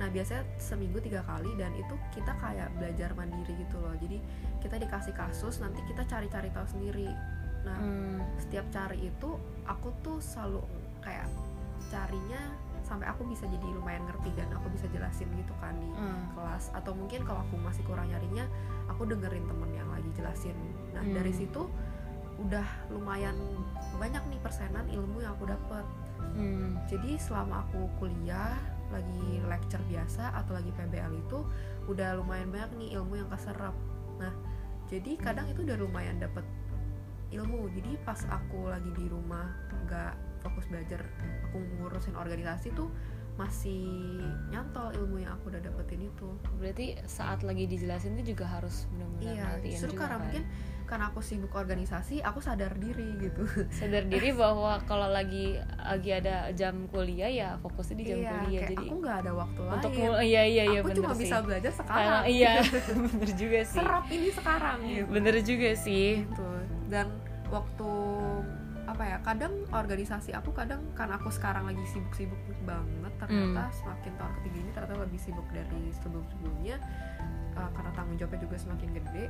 Nah 0.03 0.07
biasanya 0.11 0.43
seminggu 0.59 0.99
tiga 0.99 1.23
kali 1.27 1.51
dan 1.55 1.71
itu 1.75 1.95
kita 2.11 2.35
kayak 2.39 2.71
belajar 2.79 3.11
mandiri 3.15 3.55
gitu 3.59 3.79
loh. 3.79 3.95
Jadi 3.99 4.19
kita 4.63 4.77
dikasih 4.83 5.15
kasus 5.15 5.59
nanti 5.63 5.79
kita 5.87 6.03
cari-cari 6.07 6.51
tahu 6.51 6.67
sendiri. 6.69 7.11
Nah 7.67 7.79
Hmm. 7.79 8.19
setiap 8.39 8.67
cari 8.71 9.11
itu 9.11 9.31
aku 9.67 9.89
tuh 10.03 10.19
selalu 10.19 10.63
kayak 11.03 11.27
carinya 11.91 12.43
sampai 12.91 13.07
aku 13.07 13.23
bisa 13.25 13.47
jadi 13.47 13.63
lumayan 13.71 14.03
ngerti 14.03 14.35
dan 14.35 14.51
aku 14.51 14.67
bisa 14.69 14.91
jelasin 14.91 15.31
gitu 15.33 15.55
kan 15.57 15.79
di 15.79 15.87
Hmm. 15.95 16.35
kelas 16.35 16.75
atau 16.75 16.91
mungkin 16.91 17.23
kalau 17.23 17.41
aku 17.41 17.55
masih 17.57 17.87
kurang 17.87 18.11
nyarinya 18.11 18.51
aku 18.87 19.07
dengerin 19.07 19.47
temen 19.47 19.71
yang 19.71 19.87
lagi 19.89 20.11
jelasin 20.13 20.59
nah 20.91 20.99
Hmm. 21.01 21.15
dari 21.15 21.31
situ 21.31 21.71
udah 22.37 22.67
lumayan 22.91 23.37
banyak 23.97 24.23
nih 24.27 24.41
persenan 24.41 24.89
ilmu 24.89 25.23
yang 25.23 25.33
aku 25.33 25.47
dapet 25.47 25.87
Hmm. 26.35 26.75
jadi 26.85 27.15
selama 27.17 27.63
aku 27.65 27.87
kuliah 27.97 28.59
lagi 28.91 29.39
lecture 29.45 29.83
biasa 29.87 30.35
atau 30.35 30.53
lagi 30.53 30.69
PBL 30.73 31.15
itu 31.17 31.47
udah 31.87 32.19
lumayan 32.19 32.51
banyak 32.51 32.71
nih 32.77 32.89
ilmu 32.99 33.15
yang 33.17 33.31
keserap 33.31 33.73
nah 34.17 34.35
jadi 34.87 35.15
kadang 35.17 35.47
itu 35.47 35.63
udah 35.63 35.79
lumayan 35.79 36.19
dapet 36.19 36.43
ilmu 37.31 37.71
jadi 37.71 37.95
pas 38.03 38.19
aku 38.27 38.67
lagi 38.67 38.91
di 38.91 39.07
rumah 39.07 39.47
nggak 39.87 40.15
fokus 40.41 40.65
belajar 40.69 41.05
aku 41.51 41.59
ngurusin 41.81 42.17
organisasi 42.17 42.73
tuh 42.73 42.89
masih 43.41 44.21
nyantol 44.53 44.93
ilmu 44.93 45.25
yang 45.25 45.33
aku 45.33 45.49
udah 45.49 45.65
dapetin 45.65 46.13
itu. 46.13 46.29
Berarti 46.61 47.01
saat 47.09 47.41
lagi 47.41 47.65
dijelasin 47.65 48.21
itu 48.21 48.37
juga 48.37 48.45
harus 48.45 48.85
benar-benar 48.93 49.33
iya 49.33 49.47
justru 49.65 49.97
juga 49.97 50.05
karena 50.05 50.13
kan? 50.13 50.23
mungkin 50.29 50.43
karena 50.85 51.05
aku 51.09 51.21
sibuk 51.23 51.55
organisasi 51.55 52.21
aku 52.21 52.45
sadar 52.45 52.77
diri 52.77 53.17
gitu. 53.17 53.47
Sadar 53.79 54.05
diri 54.11 54.35
bahwa 54.43 54.83
kalau 54.85 55.09
lagi 55.09 55.57
lagi 55.81 56.11
ada 56.13 56.53
jam 56.53 56.85
kuliah 56.93 57.31
ya 57.33 57.49
fokusnya 57.65 57.97
di 57.97 58.05
jam 58.13 58.19
iya 58.21 58.29
kuliah 58.29 58.61
kayak 58.61 58.71
jadi 58.77 58.85
aku 58.85 58.95
nggak 59.01 59.17
ada 59.25 59.33
waktu 59.33 59.61
untuk 59.63 59.93
lain. 59.95 60.11
iya 60.27 60.43
iya 60.45 60.65
iya 60.77 60.81
aku 60.85 60.89
bener 60.93 60.99
cuma 61.01 61.13
sih. 61.15 61.21
bisa 61.25 61.37
belajar 61.41 61.73
sekarang. 61.73 61.97
Karena- 61.97 62.27
iya 62.29 62.53
bener 63.15 63.31
juga 63.33 63.61
sih. 63.65 63.79
Serap 63.81 64.07
ini 64.13 64.29
sekarang 64.37 64.79
gitu. 64.85 65.07
Bener 65.09 65.35
juga 65.41 65.71
sih. 65.79 66.09
Gitu. 66.29 66.49
Dan 66.93 67.07
waktu 67.49 67.91
apa 68.91 69.07
ya 69.07 69.19
kadang 69.23 69.55
organisasi 69.71 70.35
aku 70.35 70.51
kadang 70.51 70.83
karena 70.99 71.15
aku 71.15 71.31
sekarang 71.31 71.71
lagi 71.71 71.83
sibuk-sibuk 71.95 72.43
banget 72.67 73.15
ternyata 73.23 73.71
semakin 73.71 74.13
tahun 74.19 74.33
ketiga 74.43 74.57
ini 74.59 74.71
ternyata 74.75 74.95
lebih 74.99 75.21
sibuk 75.23 75.47
dari 75.55 75.83
sebelum-sebelumnya 76.03 76.77
uh, 77.55 77.71
karena 77.71 77.91
tanggung 77.95 78.19
jawabnya 78.19 78.41
juga 78.43 78.57
semakin 78.59 78.91
gede. 78.99 79.25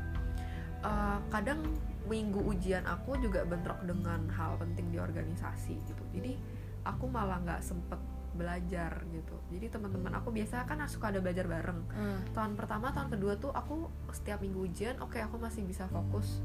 Uh, 0.80 1.20
kadang 1.28 1.60
minggu 2.08 2.40
ujian 2.40 2.88
aku 2.88 3.20
juga 3.20 3.44
bentrok 3.44 3.84
dengan 3.84 4.24
hal 4.32 4.56
penting 4.56 4.88
di 4.88 4.96
organisasi 4.96 5.76
gitu. 5.84 6.04
Jadi 6.16 6.40
aku 6.88 7.04
malah 7.04 7.36
nggak 7.44 7.60
sempet 7.60 8.00
belajar 8.32 9.04
gitu. 9.12 9.36
Jadi 9.52 9.66
teman-teman 9.68 10.16
aku 10.16 10.32
biasa 10.32 10.64
kan 10.64 10.80
suka 10.88 11.12
ada 11.12 11.20
belajar 11.20 11.44
bareng. 11.44 11.80
Hmm. 11.92 12.18
tahun 12.32 12.56
pertama 12.56 12.96
tahun 12.96 13.12
kedua 13.12 13.36
tuh 13.36 13.52
aku 13.52 13.92
setiap 14.16 14.40
minggu 14.40 14.72
ujian 14.72 14.96
oke 15.04 15.20
aku 15.20 15.36
masih 15.36 15.68
bisa 15.68 15.84
fokus 15.92 16.40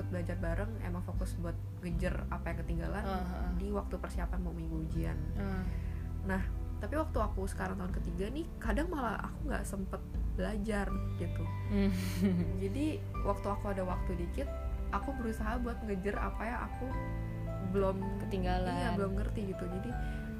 ikut 0.00 0.08
belajar 0.08 0.36
bareng 0.40 0.80
emang 0.80 1.04
fokus 1.04 1.36
buat 1.36 1.52
ngejar 1.84 2.24
apa 2.32 2.56
yang 2.56 2.58
ketinggalan 2.64 3.04
Ah, 3.04 3.20
ah. 3.20 3.52
di 3.60 3.68
waktu 3.68 4.00
persiapan 4.00 4.40
mau 4.40 4.56
minggu 4.56 4.88
ujian. 4.88 5.16
Hmm. 5.36 5.64
tapi 6.80 6.96
waktu 6.96 7.20
aku 7.20 7.44
sekarang 7.44 7.76
tahun 7.76 7.92
ketiga 7.92 8.32
nih 8.32 8.48
kadang 8.56 8.88
malah 8.88 9.20
aku 9.20 9.52
nggak 9.52 9.64
sempet 9.68 10.00
belajar 10.32 10.88
gitu. 11.20 11.44
Hmm. 11.68 11.92
jadi 12.64 12.96
waktu 13.28 13.46
aku 13.52 13.64
ada 13.68 13.84
waktu 13.84 14.16
dikit 14.16 14.48
aku 14.88 15.12
berusaha 15.20 15.60
buat 15.60 15.76
ngejar 15.84 16.16
apa 16.16 16.42
yang 16.48 16.60
aku 16.64 16.86
belum 17.76 18.00
ketinggalan. 18.24 18.72
iya 18.72 18.88
belum 18.96 19.12
ngerti 19.20 19.52
gitu. 19.52 19.64
Jadi 19.68 19.90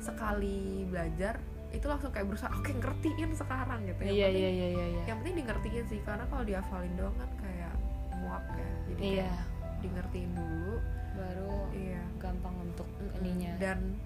sekali 0.01 0.89
belajar 0.89 1.37
itu 1.71 1.87
langsung 1.87 2.11
kayak 2.11 2.27
berusaha 2.27 2.51
oke 2.51 2.73
ngertiin 2.73 3.31
sekarang 3.37 3.85
gitu. 3.85 4.01
Yang 4.09 4.17
iya 4.17 4.27
penting 4.33 4.41
iya 4.41 4.51
iya 4.51 4.69
iya 4.73 4.87
iya. 4.97 5.03
yang 5.07 5.17
penting 5.21 5.35
di 5.37 5.45
ngertiin 5.45 5.85
sih 5.93 6.01
karena 6.03 6.25
kalau 6.27 6.43
dihafalin 6.49 6.95
doang 6.97 7.15
kan 7.21 7.31
kayak 7.39 7.73
muak 8.19 8.45
ya. 8.57 8.69
Jadi 8.91 9.03
iya. 9.05 9.29
kayak 9.29 9.45
di 9.81 9.89
ngertiin 9.89 10.33
dulu. 10.33 10.75
Baru 11.11 11.53
iya. 11.73 12.01
gampang 12.17 12.55
untuk 12.61 12.87
ininya. 13.19 13.53
Dan 13.59 13.97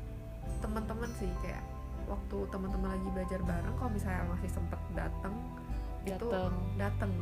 teman-teman 0.58 1.10
sih 1.14 1.30
kayak 1.40 1.62
waktu 2.04 2.36
teman-teman 2.48 2.88
lagi 2.92 3.08
belajar 3.10 3.40
bareng 3.40 3.74
kalau 3.76 3.90
misalnya 3.90 4.24
masih 4.28 4.50
sempet 4.50 4.80
datang 4.92 5.34
itu 6.04 6.20
datang 6.28 6.52
datang 6.76 7.12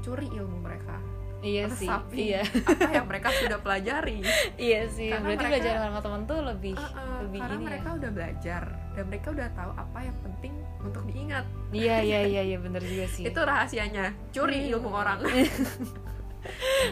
curi 0.00 0.28
ilmu 0.32 0.58
mereka. 0.60 0.96
Iya 1.40 1.72
sih 1.72 1.88
resapi 1.88 2.16
iya. 2.20 2.44
Apa 2.44 2.92
yang 2.92 3.08
mereka 3.08 3.32
sudah 3.32 3.58
pelajari. 3.58 4.20
Iya 4.60 4.80
sih 4.92 5.08
Karena 5.08 5.24
berarti 5.24 5.40
mereka- 5.40 5.52
belajar 5.56 5.74
sama 5.80 5.98
teman 6.00 6.20
tuh 6.28 6.38
lebih 6.44 6.74
Uh-uh, 6.76 7.16
lebih 7.24 7.40
karena 7.40 7.56
ini 7.56 7.64
mereka 7.64 7.88
udah 7.96 8.10
belajar 8.12 8.62
dan 8.92 9.04
mereka 9.08 9.26
udah 9.32 9.48
tahu 9.56 9.70
apa 9.72 9.98
yang 10.04 10.16
penting 10.20 10.52
untuk 10.80 11.02
diingat. 11.08 11.44
Ya 11.72 11.80
iya 11.80 11.96
iya 12.04 12.20
iya 12.36 12.42
iya 12.44 12.58
bener 12.60 12.82
juga 12.84 13.06
sih. 13.08 13.24
Itu 13.24 13.40
rahasianya 13.40 14.12
curi 14.32 14.68
Hmm. 14.68 14.72
ilmu 14.76 14.90
orang 14.92 15.18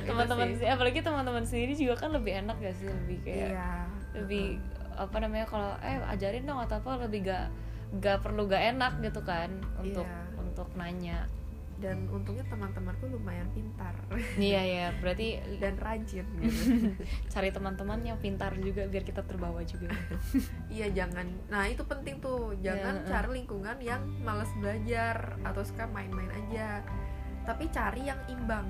teman-teman 0.04 0.46
Itu 0.52 0.58
sih 0.62 0.68
apalagi 0.68 1.00
teman-teman 1.00 1.44
sendiri 1.44 1.72
juga 1.74 1.94
kan 1.96 2.10
lebih 2.12 2.32
enak 2.44 2.56
gak 2.60 2.74
sih? 2.76 2.86
Lebih 2.86 3.18
kayak 3.24 3.50
iya. 3.54 3.70
lebih 4.14 4.44
apa 4.98 5.16
namanya 5.22 5.46
kalau 5.46 5.70
eh 5.78 6.02
ajarin 6.10 6.42
dong 6.42 6.58
atau 6.58 6.82
apa 6.82 7.06
lebih 7.06 7.30
gak 7.30 7.46
gak 8.02 8.18
perlu 8.20 8.44
gak 8.44 8.76
enak 8.76 9.00
gitu 9.00 9.20
kan 9.22 9.48
untuk 9.78 10.04
Iya. 10.04 10.22
untuk 10.36 10.68
nanya. 10.76 11.24
Dan 11.78 12.10
untungnya 12.10 12.42
teman-temanku 12.50 13.06
lumayan 13.06 13.46
pintar. 13.54 13.94
Iya 14.34 14.62
ya 14.66 14.86
berarti 14.98 15.38
dan 15.62 15.78
rajin 15.78 16.26
gitu. 16.42 16.90
Cari 17.32 17.54
teman-teman 17.54 18.02
yang 18.02 18.18
pintar 18.18 18.50
juga 18.58 18.90
biar 18.90 19.06
kita 19.06 19.22
terbawa 19.22 19.62
juga. 19.62 19.94
Iya 20.74 20.90
jangan. 20.90 21.30
Nah 21.46 21.70
itu 21.70 21.86
penting 21.86 22.18
tuh. 22.18 22.58
Jangan 22.58 22.98
Ya, 22.98 23.02
uh. 23.02 23.06
cari 23.06 23.28
lingkungan 23.38 23.78
yang 23.78 24.02
males 24.26 24.50
belajar 24.58 25.38
atau 25.46 25.62
suka 25.62 25.86
main-main 25.86 26.28
aja. 26.34 26.82
Tapi 27.46 27.70
cari 27.70 28.10
yang 28.10 28.18
imbang 28.26 28.66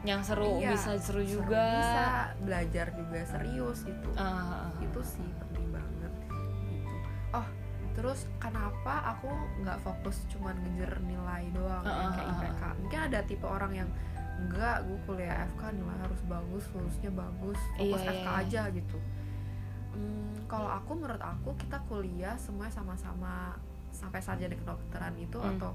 yang 0.00 0.24
seru 0.24 0.56
Iya, 0.58 0.72
bisa 0.72 0.96
seru 0.96 1.20
Seru 1.20 1.22
juga 1.24 1.64
bisa 1.76 2.04
belajar 2.40 2.86
juga 2.96 3.18
serius 3.24 3.78
gitu 3.84 4.08
ah. 4.16 4.72
itu 4.80 5.00
sih 5.04 5.28
penting 5.36 5.66
banget 5.68 6.12
gitu 6.24 6.94
oh 7.32 7.46
terus 7.92 8.24
kenapa 8.38 8.94
aku 9.12 9.28
nggak 9.60 9.78
fokus 9.84 10.24
cuman 10.32 10.56
ngejar 10.64 10.96
nilai 11.04 11.52
doang 11.52 11.84
Uh, 11.84 11.92
yang 11.92 12.10
uh, 12.10 12.16
kayak 12.16 12.28
uh, 12.28 12.32
uh. 12.32 12.40
IPK 12.40 12.62
mungkin 12.80 13.00
ada 13.06 13.18
tipe 13.28 13.46
orang 13.46 13.72
yang 13.76 13.90
enggak 14.40 14.76
gue 14.88 14.98
kuliah 15.04 15.44
FK 15.52 15.62
nilai 15.76 15.96
harus 16.00 16.20
bagus 16.24 16.64
lulusnya 16.72 17.12
bagus 17.12 17.60
fokus 17.76 18.00
Iya, 18.00 18.08
iya, 18.08 18.12
FK 18.16 18.28
iya. 18.28 18.40
aja 18.40 18.62
gitu 18.72 18.98
Hmm, 19.90 20.30
kalau 20.46 20.70
aku 20.70 20.94
menurut 20.94 21.18
aku 21.18 21.50
kita 21.58 21.82
kuliah 21.90 22.38
semuanya 22.38 22.70
sama-sama 22.70 23.58
sampai 23.90 24.22
sarjana 24.22 24.54
kedokteran 24.54 25.18
itu 25.18 25.34
Hmm. 25.34 25.58
atau 25.58 25.74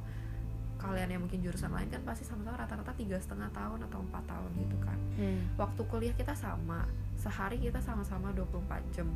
kalian 0.86 1.10
yang 1.10 1.22
mungkin 1.22 1.42
jurusan 1.42 1.70
lain 1.70 1.90
kan 1.90 2.02
pasti 2.02 2.22
sama-sama 2.22 2.62
rata-rata 2.62 2.94
tiga 2.94 3.18
setengah 3.18 3.50
tahun 3.50 3.80
atau 3.84 4.00
empat 4.02 4.24
tahun 4.26 4.52
gitu 4.56 4.78
kan 4.80 4.98
Hmm. 5.16 5.48
waktu 5.56 5.80
kuliah 5.88 6.12
kita 6.12 6.36
sama 6.36 6.84
sehari 7.16 7.56
kita 7.56 7.80
sama-sama 7.80 8.36
24 8.36 8.84
jam 8.92 9.08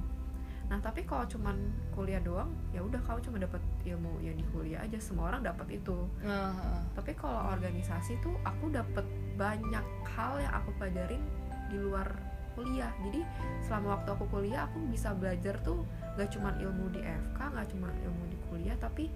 nah 0.65 0.79
tapi 0.79 1.03
kalau 1.03 1.25
cuman 1.25 1.57
kuliah 1.91 2.21
doang 2.21 2.47
ya 2.69 2.79
udah 2.79 3.01
kamu 3.03 3.19
cuma 3.19 3.37
dapat 3.37 3.57
ilmu 3.83 4.21
yang 4.21 4.37
di 4.37 4.45
kuliah 4.47 4.79
aja 4.79 4.95
semua 4.95 5.27
orang 5.27 5.41
dapat 5.43 5.65
itu 5.75 5.97
ah. 6.23 6.79
tapi 6.95 7.11
kalau 7.13 7.51
organisasi 7.51 8.15
tuh 8.21 8.31
aku 8.45 8.69
dapat 8.69 9.03
banyak 9.35 9.83
hal 10.07 10.39
yang 10.39 10.53
aku 10.55 10.69
pelajarin 10.77 11.19
di 11.67 11.77
luar 11.81 12.07
kuliah 12.53 12.93
jadi 13.01 13.25
selama 13.59 13.97
waktu 13.97 14.09
aku 14.13 14.25
kuliah 14.29 14.69
aku 14.69 14.77
bisa 14.87 15.11
belajar 15.11 15.57
tuh 15.59 15.83
gak 16.19 16.29
cuman 16.29 16.59
ilmu 16.59 16.91
di 16.91 16.99
FK 16.99 17.39
gak 17.39 17.67
cuma 17.71 17.87
ilmu 17.95 18.23
di 18.27 18.37
kuliah 18.45 18.75
tapi 18.75 19.07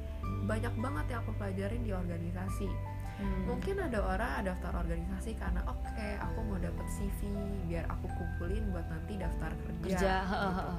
banyak 0.47 0.71
banget 0.79 1.05
yang 1.09 1.19
aku 1.21 1.31
pelajarin 1.35 1.83
di 1.83 1.91
organisasi. 1.91 2.69
Hmm. 3.13 3.45
mungkin 3.45 3.77
ada 3.77 4.01
orang 4.01 4.41
daftar 4.41 4.73
organisasi 4.73 5.37
karena 5.37 5.61
oke 5.69 5.85
aku 6.17 6.39
mau 6.49 6.57
dapet 6.57 6.81
CV 6.89 7.29
biar 7.69 7.85
aku 7.85 8.09
kumpulin 8.09 8.65
buat 8.73 8.89
nanti 8.89 9.21
daftar 9.21 9.53
kerja, 9.53 9.85
kerja 9.85 10.15
gitu. 10.25 10.73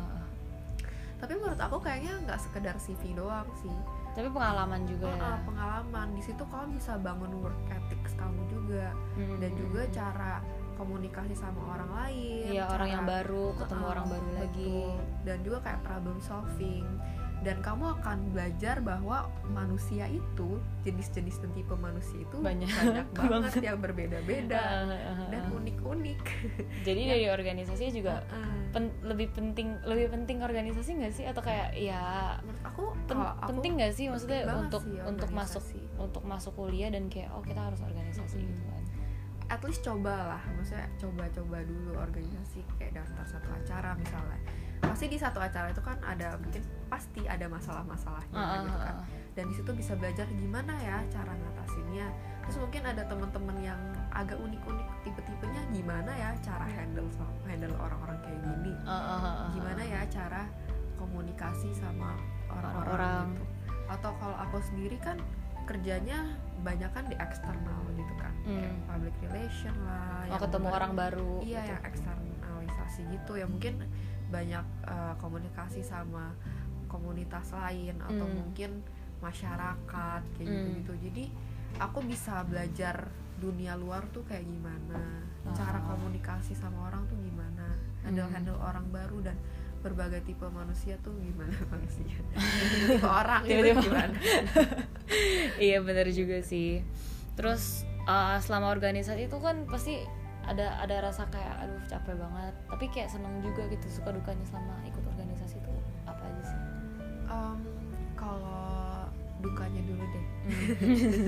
tapi 1.23 1.33
menurut 1.39 1.61
aku 1.63 1.79
kayaknya 1.79 2.19
nggak 2.27 2.41
sekedar 2.43 2.75
CV 2.77 3.15
doang 3.15 3.47
sih. 3.57 3.71
Tapi 4.15 4.29
pengalaman 4.29 4.83
juga 4.85 5.15
Ah, 5.15 5.39
ya. 5.39 5.47
pengalaman. 5.47 6.07
Di 6.15 6.23
situ 6.23 6.43
kamu 6.45 6.75
bisa 6.75 6.99
bangun 6.99 7.33
work 7.39 7.55
ethics 7.67 8.13
kamu 8.15 8.41
juga. 8.47 8.91
Hmm, 9.15 9.39
dan 9.39 9.51
juga 9.55 9.83
cara 9.91 10.33
komunikasi 10.75 11.33
sama 11.33 11.61
orang 11.69 11.91
lain 11.95 12.51
Iya 12.51 12.65
orang 12.67 12.79
cara- 12.81 12.93
yang 12.93 13.05
baru 13.05 13.45
ketemu 13.55 13.81
Uh-uh, 13.81 13.93
orang 13.93 14.07
baru 14.09 14.29
lagi 14.37 14.75
betul. 14.85 14.99
dan 15.23 15.39
juga 15.41 15.59
kayak 15.61 15.81
problem 15.83 16.19
solving 16.19 16.87
dan 17.41 17.61
kamu 17.61 17.93
akan 17.95 18.33
belajar 18.33 18.81
bahwa 18.81 19.17
manusia 19.47 20.09
itu 20.09 20.57
jenis-jenis 20.81 21.37
dan 21.39 21.53
tipe 21.53 21.77
manusia 21.77 22.17
itu 22.19 22.37
Banyak. 22.39 22.73
banget 22.73 23.05
Banget. 23.13 23.53
yang 23.63 23.79
berbeda-beda 23.79 24.63
dan 25.29 25.43
unik-unik 25.53 26.21
jadi 26.89 27.01
dari 27.07 27.27
organisasi 27.29 27.93
juga 27.93 28.25
Heeh. 28.25 28.73
pen- 28.73 28.97
lebih 29.03 29.29
penting 29.31 29.77
lebih 29.83 30.09
penting 30.11 30.41
organisasi 30.41 30.97
nggak 30.97 31.13
sih 31.13 31.25
atau 31.27 31.41
kayak 31.41 31.77
ya 31.77 32.01
menurut 32.41 32.63
aku 32.65 32.83
pen- 33.05 33.21
aku 33.21 33.51
penting 33.53 33.73
nggak 33.77 33.93
sih 33.93 34.09
maksudnya 34.09 34.41
untuk 34.57 34.81
sih 34.83 34.97
untuk 35.05 35.29
masuk 35.31 35.65
untuk 35.99 36.23
masuk 36.25 36.53
kuliah 36.55 36.89
dan 36.89 37.07
kayak 37.07 37.29
oh 37.31 37.41
kita 37.41 37.61
harus 37.61 37.79
organisasi 37.79 38.41
Mm-mm. 38.41 38.49
gitu 38.49 38.63
kan 38.65 38.83
at 39.47 39.61
least 39.61 39.81
cobalah 39.81 40.41
maksudnya 40.51 40.89
coba-coba 40.97 41.61
dulu 41.63 41.91
organisasi 41.95 42.65
kayak 42.77 42.97
daftar 42.97 43.25
satu 43.29 43.49
acara 43.51 43.93
misalnya. 43.95 44.39
Pasti 44.81 45.07
di 45.07 45.17
satu 45.17 45.41
acara 45.41 45.69
itu 45.69 45.81
kan 45.81 45.97
ada 46.01 46.37
mungkin 46.37 46.61
pasti 46.87 47.25
ada 47.25 47.47
masalah-masalahnya 47.47 48.33
Ah, 48.33 48.45
ah, 48.45 48.57
gitu 48.59 48.79
kan. 48.79 48.95
ah, 48.95 49.05
dan 49.33 49.45
di 49.49 49.55
situ 49.55 49.71
bisa 49.73 49.93
belajar 49.95 50.27
gimana 50.31 50.73
ya 50.77 51.01
cara 51.09 51.33
ngatasinnya. 51.33 52.09
Terus 52.45 52.57
mungkin 52.61 52.83
ada 52.85 53.03
teman-teman 53.03 53.57
yang 53.59 53.81
agak 54.11 54.37
unik-unik 54.37 54.89
tipe-tipenya 55.03 55.63
gimana 55.73 56.13
ya 56.13 56.31
cara 56.39 56.69
handle 56.69 57.09
sama- 57.11 57.33
handle 57.45 57.73
orang-orang 57.75 58.19
kayak 58.21 58.41
gini? 58.45 58.73
Gimana 59.53 59.83
ya 59.83 60.01
cara 60.07 60.43
komunikasi 60.95 61.73
sama 61.73 62.13
orang-orang 62.49 62.85
Orang-orang. 62.85 63.27
gitu? 63.33 63.45
Atau 63.89 64.11
kalau 64.17 64.37
aku 64.39 64.57
sendiri 64.63 64.97
kan 64.99 65.17
kerjanya 65.65 66.19
banyak 66.61 66.91
kan 66.91 67.05
di 67.05 67.17
eksternal 67.17 67.81
gitu 67.91 68.15
kan 68.17 68.33
kayak 68.43 68.71
Hmm. 68.71 68.85
public 68.87 69.15
relation 69.23 69.75
lah 69.83 70.25
yang 70.27 70.41
ketemu 70.41 70.69
orang 70.71 70.93
baru 70.95 71.33
iya 71.41 71.61
gitu. 71.61 71.71
yang 71.73 71.83
eksternalisasi 71.85 73.01
gitu 73.11 73.33
ya 73.35 73.47
mungkin 73.47 73.75
banyak 74.29 74.65
eh, 74.85 75.15
komunikasi 75.19 75.81
sama 75.81 76.33
komunitas 76.87 77.53
lain 77.53 77.97
atau 78.01 78.25
Hmm. 78.25 78.37
mungkin 78.39 78.71
masyarakat 79.21 80.23
kayak 80.31 80.47
Hmm. 80.47 80.55
gitu 80.55 80.69
gitu 80.79 80.93
jadi 81.03 81.25
aku 81.79 81.99
bisa 82.03 82.45
belajar 82.45 83.09
dunia 83.35 83.75
luar 83.75 84.07
tuh 84.09 84.23
kayak 84.23 84.47
gimana 84.47 85.01
cara 85.53 85.77
Ah. 85.77 85.85
komunikasi 85.87 86.55
sama 86.55 86.89
orang 86.89 87.05
tuh 87.05 87.19
gimana 87.19 87.77
handle 88.01 88.25
Hmm. 88.25 88.35
handle 88.35 88.59
orang 88.59 88.87
baru 88.89 89.21
dan 89.23 89.37
berbagai 89.85 90.25
tipe 90.25 90.49
manusia 90.49 90.97
tuh 91.05 91.13
gimana 91.21 91.53
manusia? 91.77 92.17
Tipe 92.89 93.05
orang 93.05 93.45
itu 93.45 93.61
Tipe-tipe 93.61 93.83
gimana? 93.85 94.17
Iya 95.69 95.85
bener 95.85 96.09
juga 96.11 96.41
sih. 96.41 96.81
Terus 97.37 97.85
uh, 98.09 98.41
selama 98.41 98.73
organisasi 98.73 99.29
itu 99.29 99.37
kan 99.39 99.69
pasti 99.69 100.01
ada 100.49 100.81
ada 100.81 101.05
rasa 101.05 101.29
kayak 101.29 101.69
aduh 101.69 101.85
capek 101.85 102.17
banget. 102.17 102.55
Tapi 102.73 102.85
kayak 102.89 103.13
seneng 103.13 103.45
juga 103.45 103.69
gitu 103.69 103.87
suka 103.93 104.17
dukanya 104.17 104.45
selama 104.49 104.81
ikut 104.89 105.05
organisasi 105.05 105.61
itu 105.61 105.73
apa 106.09 106.25
aja 106.25 106.43
sih? 106.49 106.61
Em, 107.29 107.59
kalau 108.17 108.74
dukanya 109.45 109.81
dulu 109.85 110.05
deh. 110.09 110.27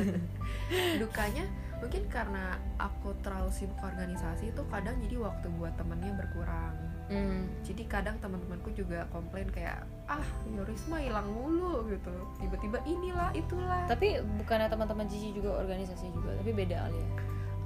Dukanya 1.04 1.44
mungkin 1.76 2.08
karena 2.08 2.56
aku 2.80 3.12
terlalu 3.20 3.52
sibuk 3.52 3.76
organisasi 3.84 4.48
itu 4.48 4.62
kadang 4.72 4.96
jadi 5.04 5.20
waktu 5.20 5.46
buat 5.60 5.76
temennya 5.76 6.16
berkurang. 6.16 6.74
Hmm. 7.06 7.46
jadi 7.62 7.86
kadang 7.86 8.18
teman-temanku 8.18 8.74
juga 8.74 9.06
komplain 9.14 9.46
kayak 9.54 9.86
ah 10.10 10.26
Yorisma 10.50 10.98
hilang 10.98 11.30
mulu 11.30 11.86
gitu. 11.86 12.10
Tiba-tiba 12.42 12.82
inilah 12.82 13.30
itulah. 13.30 13.86
Tapi 13.86 14.18
bukannya 14.42 14.66
teman-teman 14.66 15.06
Cici 15.06 15.30
juga 15.30 15.62
organisasi 15.62 16.10
juga 16.10 16.34
tapi 16.34 16.50
beda 16.50 16.90
kali 16.90 16.98
ya? 16.98 17.08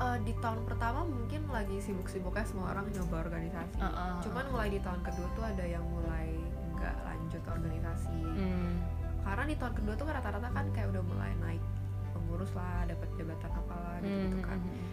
Eh, 0.00 0.16
di 0.25 0.33
tahun 0.40 0.64
pertama 0.64 1.04
mungkin 1.04 1.45
lagi 1.52 1.76
sibuk-sibuknya 1.76 2.45
semua 2.49 2.73
orang 2.73 2.88
nyoba 2.88 3.21
organisasi. 3.21 3.80
Ah, 3.85 3.85
ah, 3.85 4.00
ah. 4.16 4.21
cuman 4.25 4.45
mulai 4.49 4.73
di 4.73 4.80
tahun 4.80 5.00
kedua 5.04 5.28
tuh 5.37 5.45
ada 5.45 5.64
yang 5.64 5.85
mulai 5.85 6.40
nggak 6.73 6.97
lanjut 7.04 7.42
organisasi. 7.45 8.21
Hmm. 8.25 8.80
Karena 9.21 9.45
di 9.47 9.56
tahun 9.56 9.75
kedua 9.76 9.95
tuh 9.95 10.04
kan 10.09 10.15
rata-rata 10.19 10.49
kan 10.50 10.67
kayak 10.73 10.89
udah 10.91 11.02
mulai 11.04 11.33
naik 11.39 11.63
pengurus 12.13 12.50
lah 12.56 12.85
dapat 12.87 13.09
jabatan 13.15 13.50
apalah 13.52 13.97
gitu, 14.00 14.17
gitu 14.26 14.39
kan. 14.43 14.59
hmm. 14.59 14.89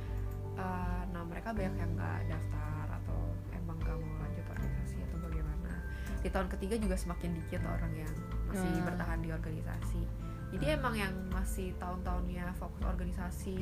Uh, 0.57 1.01
nah 1.13 1.21
mereka 1.21 1.53
banyak 1.53 1.75
yang 1.77 1.91
nggak 1.93 2.19
daftar 2.27 2.85
atau 2.97 3.19
emang 3.53 3.77
nggak 3.77 3.97
mau 4.01 4.13
lanjut 4.25 4.45
organisasi 4.49 4.97
atau 5.05 5.17
bagaimana. 5.21 5.71
Di 6.25 6.29
tahun 6.33 6.47
ketiga 6.49 6.75
juga 6.81 6.95
semakin 6.97 7.29
dikit 7.37 7.61
orang 7.61 7.93
yang 7.93 8.13
masih 8.49 8.69
Hmm. 8.73 8.85
bertahan 8.89 9.19
di 9.21 9.29
organisasi. 9.29 10.01
Jadi 10.47 10.65
emang 10.71 10.95
yang 10.95 11.13
masih 11.29 11.75
tahun-tahunnya 11.75 12.55
fokus 12.55 12.83
organisasi 12.87 13.59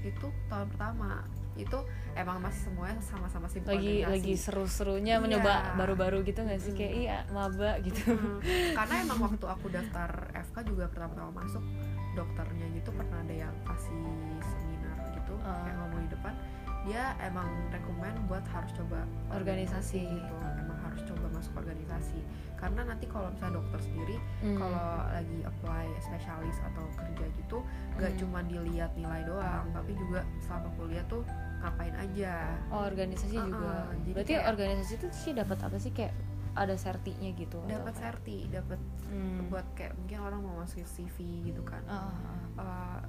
itu 0.00 0.26
tahun 0.48 0.66
pertama 0.72 1.22
itu 1.54 1.78
emang 2.12 2.38
masih 2.38 2.66
semuanya 2.66 2.96
sama-sama 2.98 3.44
sibuk 3.44 3.68
lagi 3.68 4.00
organisasi. 4.00 4.12
lagi 4.14 4.32
seru-serunya 4.36 5.14
Iya. 5.14 5.22
mencoba 5.22 5.52
baru-baru 5.74 6.18
gitu 6.22 6.40
nggak 6.40 6.58
sih 6.58 6.70
Hmm. 6.70 6.78
kayak 6.78 6.94
iya 6.94 7.16
maba 7.28 7.70
gitu 7.78 8.02
Hmm, 8.08 8.40
karena 8.72 8.94
emang 9.00 9.18
waktu 9.22 9.46
aku 9.46 9.66
daftar 9.68 10.10
FK 10.34 10.56
juga 10.64 10.84
pertama-tama 10.86 11.30
masuk 11.38 11.64
dokternya 12.12 12.66
gitu 12.72 12.90
pernah 12.90 13.18
ada 13.18 13.34
yang 13.38 13.54
kasih 13.62 14.00
seminar 14.40 14.96
gitu 15.14 15.34
Ah. 15.38 15.60
kayak 15.62 15.76
ngomong 15.78 16.00
di 16.02 16.10
depan 16.10 16.34
dia 16.82 17.14
emang 17.20 17.46
rekomend 17.68 18.16
buat 18.26 18.42
harus 18.44 18.70
coba 18.72 19.06
Organisasi. 19.30 20.02
gitu 20.02 20.34
emang 20.56 20.78
harus 20.80 21.00
coba 21.04 21.26
masuk 21.30 21.54
organisasi 21.56 22.18
karena 22.54 22.82
nanti 22.84 23.06
kalau 23.06 23.26
misalnya 23.28 23.58
dokter 23.58 23.80
sendiri 23.82 24.16
Hmm. 24.38 24.54
kalau 24.56 24.82
lagi 25.08 25.38
apply 25.42 25.86
spesialis 26.00 26.58
atau 26.60 26.84
kerja 26.92 27.26
gitu 27.36 27.58
gak 27.96 28.10
Hmm. 28.10 28.18
cuma 28.18 28.38
dilihat 28.42 28.90
nilai 28.94 29.22
doang 29.22 29.66
tapi 29.70 29.94
juga 29.94 30.20
selama 30.38 30.68
kuliah 30.72 31.04
tuh 31.06 31.22
ngapain 31.58 31.94
aja 31.96 32.34
oh 32.68 32.82
organisasi 32.84 33.36
Uh-uh, 33.36 33.46
juga 33.48 33.72
jadi 33.96 34.10
berarti 34.12 34.32
kayak- 34.32 34.46
organisasi 34.48 34.92
itu 34.96 35.06
sih 35.12 35.32
dapat 35.32 35.58
apa 35.60 35.76
sih 35.76 35.92
kayak 35.92 36.14
ada 36.52 36.74
sertinya 36.76 37.30
gitu 37.32 37.58
dapat 37.64 37.88
apa? 37.88 38.00
serti 38.02 38.36
dapat 38.46 38.80
Hmm. 39.06 39.48
buat 39.48 39.64
kayak 39.72 39.94
mungkin 39.96 40.18
orang 40.20 40.40
mau 40.40 40.54
masukin 40.58 40.84
CV 40.84 41.16
gitu 41.46 41.62
kan 41.62 41.80
ah, 41.86 42.10
ah. 42.10 42.10
Uh, 42.54 43.00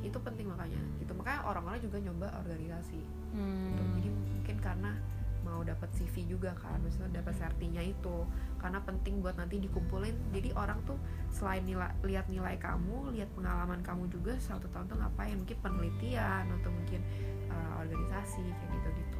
itu 0.00 0.18
penting 0.20 0.48
makanya 0.48 0.80
gitu 0.98 1.12
makanya 1.12 1.40
orang-orang 1.44 1.80
juga 1.80 1.98
nyoba 2.00 2.28
organisasi 2.40 3.00
Hmm. 3.30 3.70
gitu. 3.70 3.82
jadi 4.00 4.08
mungkin 4.10 4.56
karena 4.58 4.92
mau 5.40 5.64
dapat 5.64 5.88
CV 5.96 6.28
juga 6.28 6.52
kan 6.52 6.76
maksudnya 6.84 7.22
dapat 7.24 7.32
sertinya 7.32 7.80
itu 7.80 8.28
karena 8.60 8.76
penting 8.84 9.24
buat 9.24 9.40
nanti 9.40 9.56
dikumpulin 9.56 10.12
jadi 10.36 10.52
orang 10.52 10.78
tuh 10.84 11.00
selain 11.32 11.64
nilai 11.64 11.88
lihat 12.04 12.28
nilai 12.28 12.60
kamu 12.60 13.16
lihat 13.16 13.30
pengalaman 13.32 13.80
kamu 13.80 14.04
juga 14.12 14.36
satu 14.36 14.68
tahun 14.68 14.92
tuh 14.92 15.00
ngapain 15.00 15.32
mungkin 15.40 15.56
penelitian 15.64 16.44
atau 16.60 16.70
mungkin 16.70 17.00
uh, 17.48 17.80
organisasi 17.80 18.44
kayak 18.44 18.70
gitu 18.78 18.88
gitu 19.00 19.18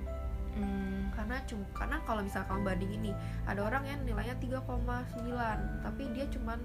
Hmm. 0.51 1.15
karena 1.15 1.39
cum 1.47 1.63
karena 1.73 2.03
kalau 2.03 2.27
misalnya 2.27 2.51
kamu 2.51 2.63
bandingin 2.67 3.01
nih 3.07 3.15
ada 3.47 3.61
orang 3.63 3.87
yang 3.87 4.03
nilainya 4.03 4.35
3,9 4.43 4.67
tapi 5.79 6.03
dia 6.11 6.27
cuman 6.27 6.59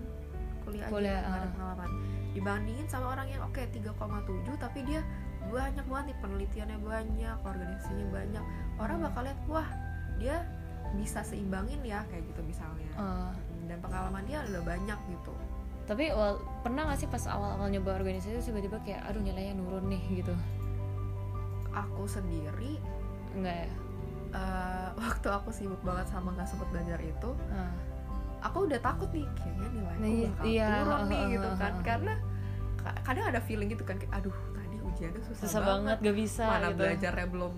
kuliah, 0.66 0.90
Kuliah, 0.90 1.22
aja 1.22 1.30
nggak 1.30 1.38
ada 1.38 1.46
ah. 1.46 1.54
pengalaman 1.54 1.90
dibandingin 2.36 2.86
sama 2.86 3.16
orang 3.16 3.26
yang 3.26 3.42
oke 3.42 3.64
3,7 3.64 3.96
tapi 4.60 4.84
dia 4.84 5.00
banyak 5.46 5.86
banget 5.86 6.06
nih 6.12 6.18
penelitiannya 6.20 6.78
banyak 6.80 7.38
organisasinya 7.42 8.08
banyak. 8.12 8.44
Orang 8.76 8.98
bakal 9.00 9.24
lihat 9.24 9.40
wah 9.48 9.70
dia 10.18 10.44
bisa 10.94 11.24
seimbangin 11.24 11.80
ya 11.82 12.04
kayak 12.08 12.28
gitu 12.28 12.42
misalnya. 12.44 12.92
Ah. 12.96 13.32
dan 13.66 13.82
pengalaman 13.82 14.22
dia 14.26 14.46
udah 14.46 14.62
banyak 14.62 15.00
gitu. 15.10 15.34
Tapi 15.86 16.14
wal- 16.14 16.38
pernah 16.62 16.86
gak 16.86 17.00
sih 17.00 17.10
pas 17.10 17.26
awal-awal 17.26 17.66
nyoba 17.66 17.98
organisasi 17.98 18.38
tiba-tiba 18.44 18.78
kayak 18.86 19.02
aduh 19.06 19.22
nilainya 19.22 19.58
nurun 19.58 19.90
nih 19.90 20.22
gitu? 20.22 20.34
Aku 21.74 22.06
sendiri 22.06 22.78
enggak 23.34 23.66
ya? 23.66 23.70
Eh, 24.36 24.88
waktu 25.02 25.28
aku 25.30 25.50
sibuk 25.50 25.82
banget 25.82 26.06
sama 26.08 26.30
nggak 26.34 26.46
sempet 26.46 26.68
belajar 26.70 27.00
itu 27.00 27.30
Ah. 27.50 27.74
Aku 28.46 28.58
udah 28.64 28.80
takut 28.80 29.10
nih 29.10 29.26
kayaknya 29.34 29.68
nilaiku 29.72 30.00
Nih, 30.00 30.18
bakal 30.30 30.46
iya, 30.46 30.68
turun 30.78 31.02
nih 31.04 31.18
uh, 31.18 31.24
uh, 31.24 31.32
gitu 31.32 31.48
uh, 31.48 31.56
kan. 31.56 31.74
uh. 31.74 31.84
karena 31.84 32.14
ka- 32.78 33.00
kadang 33.04 33.26
ada 33.28 33.40
feeling 33.42 33.70
gitu 33.70 33.84
kan 33.84 33.96
kayak 33.96 34.14
aduh 34.14 34.38
tadi 34.52 34.78
ujiannya 34.80 35.22
susah, 35.24 35.44
susah 35.44 35.62
banget. 35.62 35.98
gak 36.00 36.16
bisa 36.16 36.44
mana 36.46 36.68
gitu. 36.68 36.78
belajarnya 36.80 37.28
belum 37.28 37.54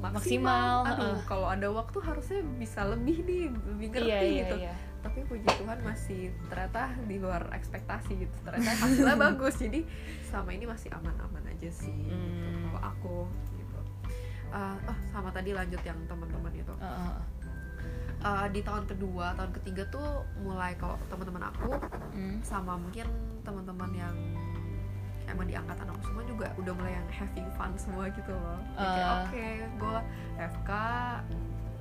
maksimal, 0.00 0.08
Maksimal, 0.08 0.76
aduh 0.88 1.04
uh. 1.06 1.18
kalau 1.24 1.46
ada 1.46 1.68
waktu 1.68 1.98
harusnya 2.00 2.40
bisa 2.56 2.80
lebih 2.84 3.20
nih 3.20 3.42
lebih 3.52 3.86
ngerti 3.90 4.08
iya 4.08 4.18
iya 4.18 4.40
gitu. 4.42 4.56
iya. 4.58 4.74
Tapi 5.00 5.24
puji 5.24 5.44
Tuhan 5.46 5.78
masih 5.80 6.22
ternyata 6.46 6.82
di 7.04 7.16
luar 7.16 7.48
ekspektasi 7.50 8.12
gitu. 8.18 8.36
Ternyata 8.42 8.76
hasilnya 8.78 9.16
bagus. 9.28 9.56
Jadi 9.56 9.84
selama 10.22 10.50
ini 10.52 10.64
masih 10.64 10.88
aman-aman 10.90 11.40
aja 11.46 11.68
sih 11.70 11.88
gitu, 11.88 12.12
Hmm. 12.12 12.68
kalau 12.68 12.80
aku 12.82 13.16
gitu. 13.54 13.78
Uh, 14.50 14.76
oh 14.84 14.98
sama 15.06 15.28
tadi 15.30 15.52
lanjut 15.52 15.80
yang 15.80 15.96
teman-teman 16.04 16.52
itu. 16.54 16.72
Ah, 16.76 16.84
ah, 16.84 17.00
ah. 17.16 17.24
Uh, 18.20 18.44
di 18.46 18.60
tahun 18.60 18.84
kedua 18.84 19.32
tahun 19.32 19.48
ketiga 19.54 19.88
tuh 19.88 20.04
mulai 20.38 20.76
kalau 20.76 21.00
teman-teman 21.08 21.40
aku 21.46 21.72
Hmm. 22.10 22.36
sama 22.42 22.76
mungkin 22.76 23.08
teman-teman 23.40 23.90
yang 23.90 24.12
emang 25.24 25.46
di 25.46 25.54
angkatan 25.54 25.88
aku 25.88 26.02
semua 26.04 26.24
juga 26.26 26.46
udah 26.54 26.72
mulai 26.74 26.92
yang 26.92 27.08
having 27.08 27.48
fun 27.50 27.72
semua 27.76 28.10
gitu 28.10 28.28
loh 28.28 28.60
Ah. 28.74 29.24
oke 29.24 29.46
gue 29.72 29.98
FK 30.36 30.70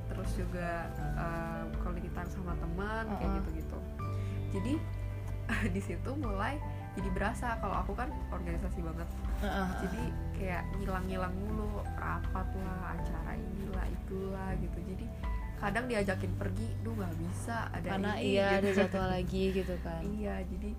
terus 0.07 0.29
juga 0.33 0.69
uh, 1.13 1.63
quality 1.77 2.07
time 2.09 2.29
sama 2.29 2.55
teman 2.55 3.03
kayak 3.11 3.25
Ah. 3.25 3.35
gitu-gitu 3.35 3.77
jadi 4.49 4.73
di 5.75 5.81
situ 5.81 6.09
mulai 6.15 6.55
jadi 6.93 7.09
berasa 7.09 7.57
kalau 7.57 7.83
aku 7.83 7.93
kan 7.95 8.07
organisasi 8.29 8.79
banget 8.79 9.09
jadi 9.81 10.01
kayak 10.33 10.63
ngilang-ngilang 10.77 11.33
mulu 11.33 11.67
rapat 11.95 12.47
lah 12.55 12.93
acara 12.93 13.33
inilah 13.35 13.85
itulah 13.87 14.49
gitu 14.55 14.79
jadi 14.85 15.05
kadang 15.59 15.85
diajakin 15.85 16.31
pergi 16.35 16.67
duh 16.79 16.95
nggak 16.95 17.15
bisa 17.19 17.67
ada 17.69 17.87
karena 17.89 18.11
ini 18.15 18.27
iya 18.31 18.47
gitu. 18.49 18.59
ada 18.59 18.69
jadwal 18.79 19.07
lagi 19.11 19.43
gitu 19.51 19.75
kan 19.83 20.01
iya 20.15 20.35
jadi 20.41 20.69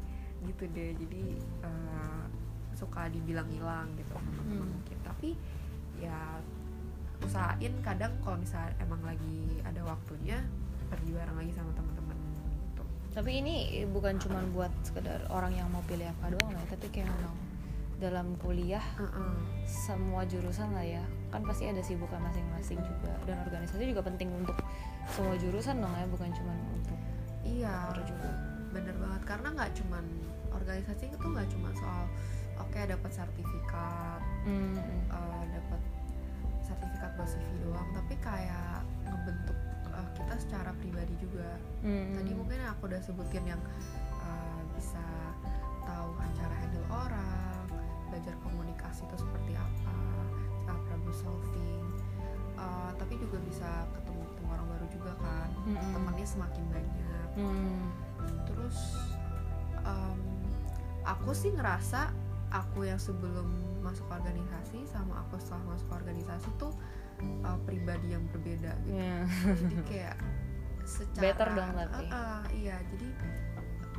gitu 0.41 0.65
deh 0.67 0.91
jadi 0.97 1.23
eh, 1.63 2.23
suka 2.73 3.07
dibilang 3.09 3.49
hilang 3.49 3.93
gitu 3.95 4.11
sama 4.11 4.41
Hmm. 4.41 4.67
mungkin 4.67 4.99
tapi 5.05 5.37
ya 6.01 6.41
usahain 7.21 7.77
kadang 7.85 8.09
kalau 8.25 8.41
misalnya 8.41 8.73
emang 8.81 9.05
lagi 9.05 9.61
ada 9.61 9.85
waktunya 9.85 10.41
pergi 10.89 11.13
bareng 11.13 11.37
lagi 11.37 11.53
sama 11.53 11.69
teman-teman 11.77 12.17
gitu 12.65 12.83
tapi 13.13 13.31
ini 13.39 13.55
bukan 13.87 14.17
cuma 14.17 14.41
buat 14.51 14.73
sekedar 14.81 15.29
orang 15.29 15.53
yang 15.53 15.69
mau 15.69 15.85
pilih 15.85 16.09
apa 16.09 16.33
doang 16.33 16.51
lah 16.51 16.65
ya, 16.65 16.73
tapi 16.73 16.87
kayak 16.89 17.13
memang 17.13 17.37
dalam 18.01 18.33
kuliah 18.41 18.81
Heeh. 18.97 19.33
semua 19.69 20.25
jurusan 20.25 20.73
lah 20.73 20.81
ya 20.81 21.05
kan 21.29 21.45
pasti 21.45 21.69
ada 21.69 21.85
sibukan 21.85 22.17
masing-masing 22.19 22.81
juga 22.81 23.13
dan 23.29 23.45
organisasi 23.45 23.85
juga 23.85 24.01
penting 24.01 24.33
untuk 24.33 24.57
semua 25.11 25.35
jurusan 25.37 25.83
dong 25.83 25.95
ya 25.95 26.07
bukan 26.07 26.31
cuma 26.33 26.53
untuk 26.73 26.99
iya 27.43 27.91
juga. 28.07 28.31
bener 28.71 28.95
banget. 28.95 29.23
Karena 29.27 29.49
nggak 29.51 29.71
cuman 29.83 30.05
organisasi 30.55 31.11
itu 31.11 31.27
nggak 31.27 31.49
cuma 31.51 31.71
soal 31.75 32.05
oke 32.61 32.79
dapat 32.79 33.11
sertifikat 33.11 34.21
Hmm, 34.47 34.73
hmm. 34.77 35.03
eh, 35.11 35.45
dapat 35.53 35.81
sertifikat 36.63 37.11
buat 37.19 37.29
CV 37.29 37.49
doang 37.67 37.89
tapi 37.93 38.15
kayak 38.23 38.81
ngebentuk 39.05 39.59
eh, 39.91 40.09
kita 40.15 40.35
secara 40.39 40.71
pribadi 40.79 41.15
juga. 41.19 41.51
Hmm, 41.83 42.15
tadi 42.15 42.33
mungkin 42.33 42.59
aku 42.71 42.87
udah 42.87 43.01
sebutin 43.03 43.45
yang 43.45 43.63
uh, 44.21 44.61
bisa 44.77 45.03
tahu 45.83 46.15
cara 46.39 46.55
handle 46.63 46.87
orang 46.93 47.65
belajar 48.09 48.35
komunikasi 48.43 49.03
itu 49.07 49.17
seperti 49.19 49.53
apa 49.55 49.97
cara 50.65 50.79
problem 50.87 51.15
solving 51.15 51.85
Uh, 52.61 52.93
tapi 52.95 53.17
juga 53.17 53.41
bisa 53.41 53.65
ketemu 53.97 54.21
ketemu 54.29 54.49
orang 54.53 54.67
baru 54.69 54.87
juga 54.93 55.13
kan 55.17 55.49
Hmm, 55.61 55.73
hmm. 55.73 55.93
temannya 55.97 56.27
semakin 56.27 56.65
banyak 56.69 57.29
Hmm, 57.31 57.81
terus 58.45 58.77
um, 59.81 60.19
aku 61.03 61.31
sih 61.33 61.51
ngerasa 61.51 62.13
aku 62.51 62.85
yang 62.85 62.99
sebelum 62.99 63.47
masuk 63.81 64.05
organisasi 64.11 64.85
sama 64.85 65.25
aku 65.25 65.39
setelah 65.39 65.73
masuk 65.73 65.89
organisasi 65.95 66.51
tuh 66.59 66.75
uh, 67.47 67.57
pribadi 67.65 68.13
yang 68.13 68.27
berbeda 68.29 68.75
gitu 68.83 68.99
ya. 68.99 69.23
jadi 69.57 69.77
kayak 69.87 70.17
secara 70.85 71.23
Better 71.23 71.49
dong 71.55 71.71
tapi. 71.79 72.05
Uh, 72.11 72.13
uh, 72.13 72.41
iya 72.51 72.77
jadi 72.91 73.09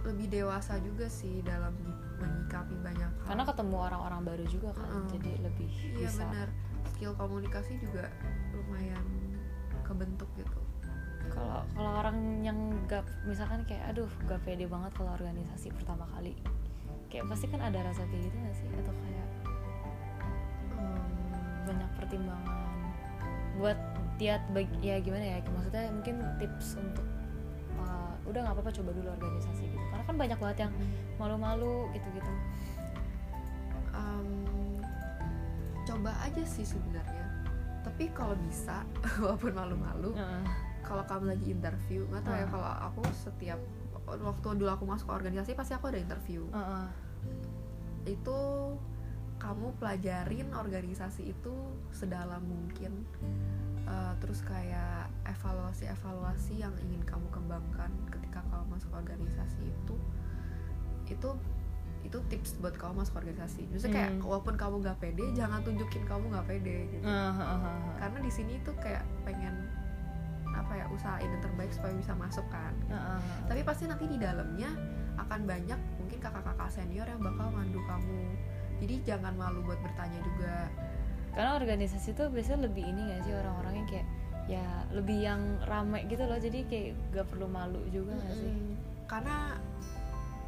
lebih 0.02 0.28
dewasa 0.30 0.82
juga 0.82 1.06
sih 1.08 1.40
dalam 1.42 1.72
menyikapi 2.20 2.76
banyak 2.78 3.12
hal 3.22 3.28
karena 3.32 3.44
ketemu 3.48 3.76
orang-orang 3.80 4.22
baru 4.28 4.46
juga 4.46 4.70
kan 4.76 4.86
Mm-mm. 4.92 5.08
jadi 5.10 5.32
lebih 5.42 5.70
iya 5.72 6.10
bisa 6.10 6.26
benar 6.28 6.50
skill 7.02 7.18
komunikasi 7.18 7.82
juga 7.82 8.14
lumayan 8.54 9.02
kebentuk 9.82 10.30
gitu. 10.38 10.62
Kalau 11.34 11.66
kalau 11.74 11.98
orang 11.98 12.46
yang 12.46 12.78
gak 12.86 13.02
misalkan 13.26 13.66
kayak 13.66 13.90
aduh 13.90 14.06
gak 14.30 14.38
pede 14.46 14.70
banget 14.70 14.94
kalau 14.94 15.10
organisasi 15.18 15.74
pertama 15.74 16.06
kali. 16.14 16.38
Kayak 17.10 17.26
pasti 17.34 17.50
kan 17.50 17.58
ada 17.66 17.82
rasa 17.82 18.06
kayak 18.06 18.30
gitu 18.30 18.38
gak 18.46 18.54
sih? 18.54 18.70
Atau 18.86 18.94
kayak 18.94 19.28
Hmm, 20.78 21.66
banyak 21.66 21.90
pertimbangan 21.98 22.70
buat 23.58 23.82
tiat 24.22 24.46
bagi 24.54 24.78
ya 24.86 25.02
gimana 25.02 25.26
ya? 25.26 25.38
Maksudnya 25.42 25.90
mungkin 25.90 26.22
tips 26.38 26.78
untuk 26.78 27.08
uh, 27.82 28.14
udah 28.30 28.46
nggak 28.46 28.62
apa-apa 28.62 28.78
coba 28.78 28.94
dulu 28.94 29.10
organisasi 29.10 29.74
gitu. 29.74 29.86
Karena 29.90 30.06
kan 30.06 30.16
banyak 30.22 30.38
banget 30.38 30.58
yang 30.70 30.74
malu-malu 31.18 31.90
gitu-gitu 31.98 32.34
coba 36.02 36.18
aja 36.26 36.42
sih 36.42 36.66
sebenarnya 36.66 37.30
tapi 37.86 38.10
kalau 38.10 38.34
bisa 38.42 38.82
walaupun 39.22 39.54
malu-malu 39.54 40.18
Heeh. 40.18 40.44
kalau 40.82 41.06
kamu 41.06 41.38
lagi 41.38 41.54
interview 41.54 42.10
nggak 42.10 42.26
tahu 42.26 42.34
ya 42.34 42.42
Ah. 42.42 42.50
kalau 42.50 42.70
aku 42.90 43.02
setiap 43.14 43.60
waktu 44.10 44.58
dulu 44.58 44.66
aku 44.66 44.90
masuk 44.90 45.06
ke 45.08 45.14
organisasi 45.14 45.54
pasti 45.54 45.78
aku 45.78 45.94
ada 45.94 46.02
interview 46.02 46.42
Heeh. 46.50 46.86
itu 48.18 48.38
kamu 49.38 49.78
pelajarin 49.78 50.50
organisasi 50.52 51.38
itu 51.38 51.54
sedalam 51.94 52.42
mungkin 52.42 53.06
Uh, 53.82 54.14
terus 54.24 54.40
kayak 54.46 55.10
evaluasi-evaluasi 55.28 56.64
yang 56.64 56.72
ingin 56.80 57.02
kamu 57.04 57.28
kembangkan 57.28 57.92
ketika 58.08 58.40
kamu 58.48 58.78
masuk 58.78 58.88
organisasi 58.94 59.68
itu 59.68 59.96
itu 61.12 61.30
itu 62.02 62.18
tips 62.28 62.58
buat 62.58 62.74
kamu 62.74 63.02
masuk 63.02 63.20
organisasi. 63.20 63.70
Maksudnya 63.70 63.94
kayak 63.94 64.12
Hmm. 64.16 64.26
walaupun 64.26 64.56
kamu 64.58 64.76
nggak 64.82 64.98
pede, 64.98 65.26
jangan 65.34 65.60
tunjukin 65.62 66.04
kamu 66.04 66.26
nggak 66.34 66.46
pede 66.50 66.78
gitu. 66.90 67.06
Heeh, 67.06 67.34
heeh, 67.34 67.60
heeh. 67.62 67.94
Karena 67.98 68.18
di 68.20 68.32
sini 68.32 68.54
tuh 68.62 68.76
kayak 68.78 69.04
pengen 69.22 69.56
apa 70.52 70.74
ya 70.76 70.86
usahain 70.92 71.30
yang 71.30 71.40
terbaik 71.40 71.72
supaya 71.72 71.94
bisa 71.96 72.12
masuk 72.14 72.44
kan. 72.50 72.74
Heeh, 72.86 73.00
heeh. 73.00 73.42
Tapi 73.48 73.62
pasti 73.64 73.84
nanti 73.86 74.06
di 74.06 74.18
dalamnya 74.18 74.70
akan 75.16 75.40
banyak 75.46 75.80
mungkin 75.98 76.18
kakak-kakak 76.20 76.70
senior 76.70 77.06
yang 77.06 77.22
bakal 77.22 77.48
mandu 77.50 77.80
kamu. 77.86 78.24
Jadi 78.82 78.96
jangan 79.06 79.34
malu 79.38 79.62
buat 79.62 79.78
bertanya 79.80 80.20
juga. 80.22 80.68
karena 81.32 81.56
organisasi 81.56 82.12
tuh 82.12 82.28
biasanya 82.28 82.68
lebih 82.68 82.84
ini 82.84 83.08
gak 83.08 83.24
sih 83.24 83.32
orang-orang 83.32 83.74
yang 83.80 83.88
kayak 83.88 84.08
ya 84.52 84.68
lebih 84.92 85.16
yang 85.24 85.40
rame 85.64 86.04
gitu 86.12 86.28
loh 86.28 86.36
jadi 86.36 86.60
kayak 86.68 86.92
gak 87.16 87.24
perlu 87.32 87.48
malu 87.48 87.80
juga 87.88 88.20
gak 88.20 88.36
sih. 88.36 88.52
Karena 89.08 89.56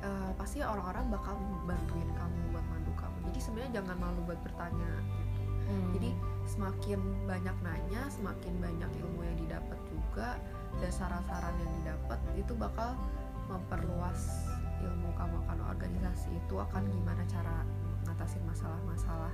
eh, 0.03 0.31
pasti 0.35 0.59
orang-orang 0.59 1.07
bakal 1.07 1.39
bantuin 1.63 2.09
kamu 2.13 2.37
buat 2.51 2.65
mandu 2.67 2.91
kamu. 2.99 3.17
Jadi 3.31 3.39
sebenarnya 3.39 3.71
jangan 3.81 3.97
malu 3.97 4.19
buat 4.27 4.39
bertanya 4.43 4.91
gitu. 5.07 5.41
Hmm. 5.63 5.89
Jadi 5.95 6.09
semakin 6.43 6.99
banyak 7.23 7.57
nanya, 7.63 8.01
semakin 8.11 8.53
banyak 8.59 8.91
ilmu 8.99 9.23
yang 9.23 9.37
didapat 9.39 9.79
juga 9.87 10.35
dan 10.83 10.91
saran-saran 10.91 11.55
yang 11.55 11.71
didapat 11.81 12.19
itu 12.35 12.53
bakal 12.57 12.99
memperluas 13.47 14.47
ilmu 14.83 15.09
kamu 15.15 15.35
akan 15.47 15.59
organisasi 15.71 16.29
itu 16.35 16.55
akan 16.59 16.83
gimana 16.91 17.23
cara 17.31 17.63
ngatasin 18.03 18.43
masalah-masalah 18.43 19.31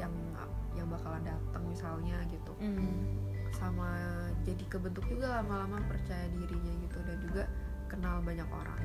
yang 0.00 0.12
yang 0.72 0.88
bakalan 0.88 1.20
datang 1.26 1.64
misalnya 1.66 2.16
gitu 2.30 2.54
Hmm. 2.62 3.02
sama 3.52 3.90
jadi 4.46 4.64
kebentuk 4.70 5.04
juga 5.10 5.40
lama-lama 5.42 5.82
percaya 5.90 6.30
dirinya 6.32 6.72
gitu 6.86 6.98
dan 7.04 7.16
juga 7.20 7.42
kenal 7.90 8.22
banyak 8.22 8.46
orang 8.46 8.80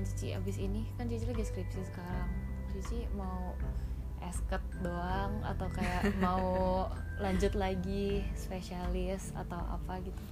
harapan 0.00 0.16
Cici 0.16 0.28
abis 0.32 0.56
ini. 0.56 0.82
Kan 0.96 1.12
Cici 1.12 1.24
lagi 1.28 1.44
skripsi 1.44 1.80
sekarang. 1.84 2.28
Cici 2.72 2.98
mau 3.12 3.52
esket 4.20 4.60
doang 4.80 5.32
atau 5.44 5.68
kayak 5.72 6.12
mau 6.24 6.88
lanjut 7.20 7.52
lagi 7.52 8.24
spesialis 8.32 9.32
atau 9.36 9.60
apa 9.60 10.00
gitu? 10.00 10.22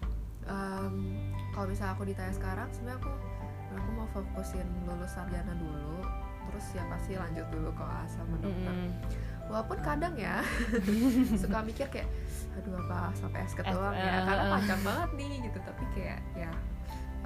Em, 0.49 1.21
kalau 1.53 1.69
misalnya 1.69 1.93
aku 1.93 2.09
ditanya 2.09 2.33
sekarang 2.33 2.69
sebenarnya 2.73 3.05
aku 3.05 3.11
aku 3.69 3.91
mau 3.93 4.09
fokusin 4.17 4.65
lulus 4.89 5.13
sarjana 5.13 5.53
dulu 5.53 6.01
terus 6.49 6.73
ya 6.73 6.81
pasti 6.89 7.13
lanjut 7.13 7.45
dulu 7.53 7.69
ke 7.77 7.85
sama 8.09 8.41
dokter. 8.41 8.73
Mm-mm. 8.73 8.89
walaupun 9.53 9.79
kadang 9.85 10.17
ya 10.17 10.41
suka 11.45 11.61
mikir 11.61 11.85
kayak 11.93 12.09
aduh 12.57 12.81
apa 12.81 13.13
sampai 13.13 13.45
esket 13.45 13.69
Es- 13.69 13.77
doang 13.77 13.93
eh, 13.93 14.01
ya 14.01 14.25
karena 14.25 14.33
eh, 14.33 14.41
eh. 14.41 14.53
panjang 14.57 14.81
banget 14.81 15.11
nih 15.21 15.33
gitu 15.45 15.59
tapi 15.61 15.85
kayak 15.93 16.21
ya 16.33 16.49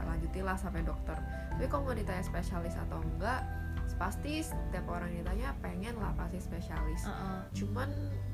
lanjutilah 0.04 0.56
sampai 0.58 0.82
dokter 0.82 1.16
tapi 1.54 1.66
kalau 1.66 1.88
mau 1.88 1.96
ditanya 1.96 2.22
spesialis 2.22 2.74
atau 2.76 2.98
enggak 3.00 3.42
pasti 4.00 4.42
setiap 4.42 4.88
orang 4.88 5.14
ditanya 5.14 5.54
pengen 5.62 5.94
lah 6.00 6.10
pasti 6.16 6.42
spesialis 6.42 7.06
Uh-uh. 7.06 7.44
cuman 7.54 7.86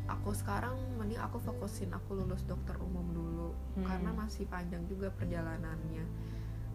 aku 0.08 0.32
sekarang 0.32 0.72
mending 0.96 1.20
aku 1.20 1.36
fokusin 1.42 1.92
aku 1.92 2.16
lulus 2.16 2.40
dokter 2.46 2.72
umum 2.80 3.04
dulu 3.12 3.50
Hmm. 3.76 3.84
karena 3.86 4.10
masih 4.10 4.42
panjang 4.50 4.82
juga 4.90 5.06
perjalanannya 5.14 6.02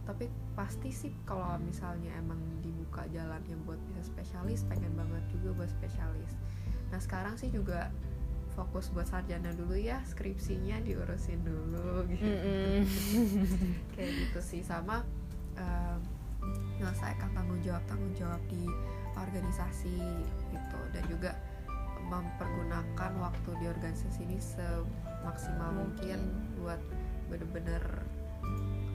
tapi 0.03 0.27
pasti 0.55 0.91
sih 0.91 1.11
kalau 1.23 1.59
misalnya 1.59 2.11
emang 2.15 2.39
dibuka 2.59 3.03
jalannya 3.11 3.55
buat 3.63 3.79
bisa 3.91 4.03
spesialis 4.07 4.63
pengen 4.67 4.95
banget 4.95 5.23
juga 5.31 5.63
buat 5.63 5.69
spesialis 5.71 6.31
nah 6.91 6.99
sekarang 6.99 7.35
sih 7.35 7.51
juga 7.51 7.91
fokus 8.53 8.89
buat 8.89 9.05
sarjana 9.05 9.49
dulu 9.51 9.73
ya 9.73 9.97
skripsinya 10.03 10.77
diurusin 10.79 11.41
dulu 11.41 12.05
gitu 12.07 12.21
Mm-mm. 12.21 12.81
kayak 13.93 14.11
gitu 14.13 14.39
sih 14.39 14.61
sama 14.61 15.01
em, 15.55 15.97
menyelesaikan 16.77 17.29
tanggung 17.31 17.59
jawab 17.59 17.81
tanggung 17.85 18.13
jawab 18.13 18.41
di 18.47 18.63
organisasi 19.13 19.97
gitu 20.49 20.79
dan 20.91 21.03
juga 21.07 21.31
mempergunakan 22.03 23.11
waktu 23.17 23.49
di 23.57 23.65
organisasi 23.65 24.19
ini 24.23 24.37
semaksimal 24.37 25.71
mungkin, 25.71 26.19
Mungkin. 26.19 26.59
buat 26.59 26.81
bener-bener 27.31 27.83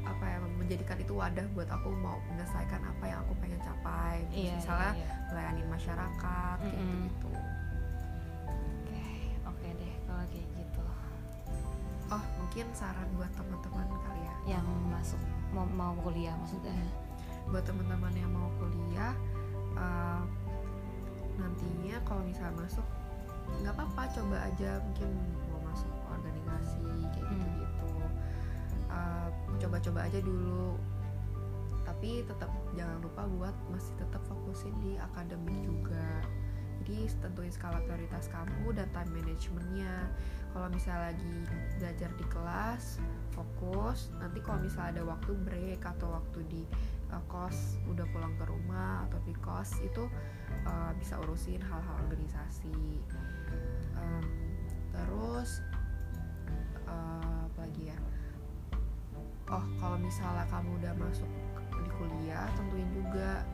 apa 0.05 0.25
ya 0.25 0.39
menjadikan 0.41 0.97
itu 0.97 1.13
wadah 1.13 1.45
buat 1.53 1.69
aku 1.69 1.89
mau 1.95 2.17
menyelesaikan 2.29 2.81
apa 2.81 3.05
yang 3.05 3.19
aku 3.25 3.33
pengen 3.41 3.61
capai 3.61 4.25
Iya, 4.29 4.57
misalnya 4.57 4.93
iya, 4.93 5.05
iya. 5.05 5.17
melayanin 5.29 5.69
masyarakat 5.69 6.57
deh 6.59 6.71
kalau 6.71 6.85
kayak 6.85 7.03
gitu. 7.09 7.29
Mungkin 12.59 12.75
saran 12.75 13.07
buat 13.15 13.31
teman-teman 13.39 13.87
kali 14.03 14.19
ya. 14.27 14.59
Yang 14.59 14.67
masuk 14.91 15.23
mau, 15.55 15.63
mau 15.79 15.95
kuliah 16.03 16.35
maksudnya? 16.43 16.75
Buat 17.55 17.63
teman-teman 17.71 18.11
yang 18.19 18.35
mau 18.35 18.51
kuliah 18.59 19.15
uh, 19.79 20.27
nantinya 21.39 22.03
kalau 22.03 22.27
misalnya 22.27 22.59
masuk 22.59 22.83
nggak 23.63 23.79
apa-apa 23.79 24.11
coba 24.11 24.43
aja 24.43 24.83
mungkin 24.83 25.07
mau 25.55 25.71
masuk 25.71 25.87
organisasi 26.11 26.83
kayak 27.15 27.31
Hmm. 27.31 27.39
gitu 27.39 27.63
gitu 27.63 27.87
Uh, 28.91 29.31
coba-coba 29.63 30.11
aja 30.11 30.19
dulu. 30.19 30.75
Tapi 31.87 32.27
tetap 32.27 32.51
jangan 32.75 32.99
lupa 32.99 33.23
buat 33.39 33.55
masih 33.71 33.95
tetap 34.03 34.19
fokusin 34.27 34.75
di 34.83 34.99
akademik 34.99 35.63
juga 35.63 36.27
jadi 36.89 37.05
tentuin 37.21 37.53
skala 37.53 37.85
prioritas 37.85 38.33
kamu 38.33 38.73
dan 38.73 38.89
time 38.97 39.21
managementnya. 39.21 40.09
Kalau 40.57 40.73
misalnya 40.73 41.13
lagi 41.13 41.37
belajar 41.77 42.09
di 42.17 42.25
kelas 42.33 42.97
fokus. 43.37 44.09
Nanti 44.17 44.41
kalau 44.41 44.65
misalnya 44.65 44.97
ada 44.97 45.05
waktu 45.05 45.37
break 45.45 45.85
atau 45.85 46.17
waktu 46.17 46.41
di 46.49 46.63
uh, 47.13 47.21
kos 47.29 47.77
udah 47.93 48.09
pulang 48.09 48.33
ke 48.41 48.45
rumah 48.49 49.05
atau 49.05 49.21
di 49.29 49.37
kos 49.37 49.77
itu 49.85 50.09
uh, 50.65 50.91
bisa 50.97 51.21
urusin 51.29 51.61
hal-hal 51.61 51.97
organisasi. 52.09 53.05
Um, 53.93 54.25
terus 54.89 55.61
uh, 56.89 57.53
apa 57.53 57.69
lagi 57.69 57.93
ya? 57.93 57.99
Oh 59.53 59.65
kalau 59.77 60.01
misalnya 60.01 60.49
kamu 60.49 60.73
udah 60.81 60.97
masuk 60.97 61.29
di 61.69 61.91
kuliah 62.01 62.49
tentuin 62.57 62.89
juga 62.97 63.45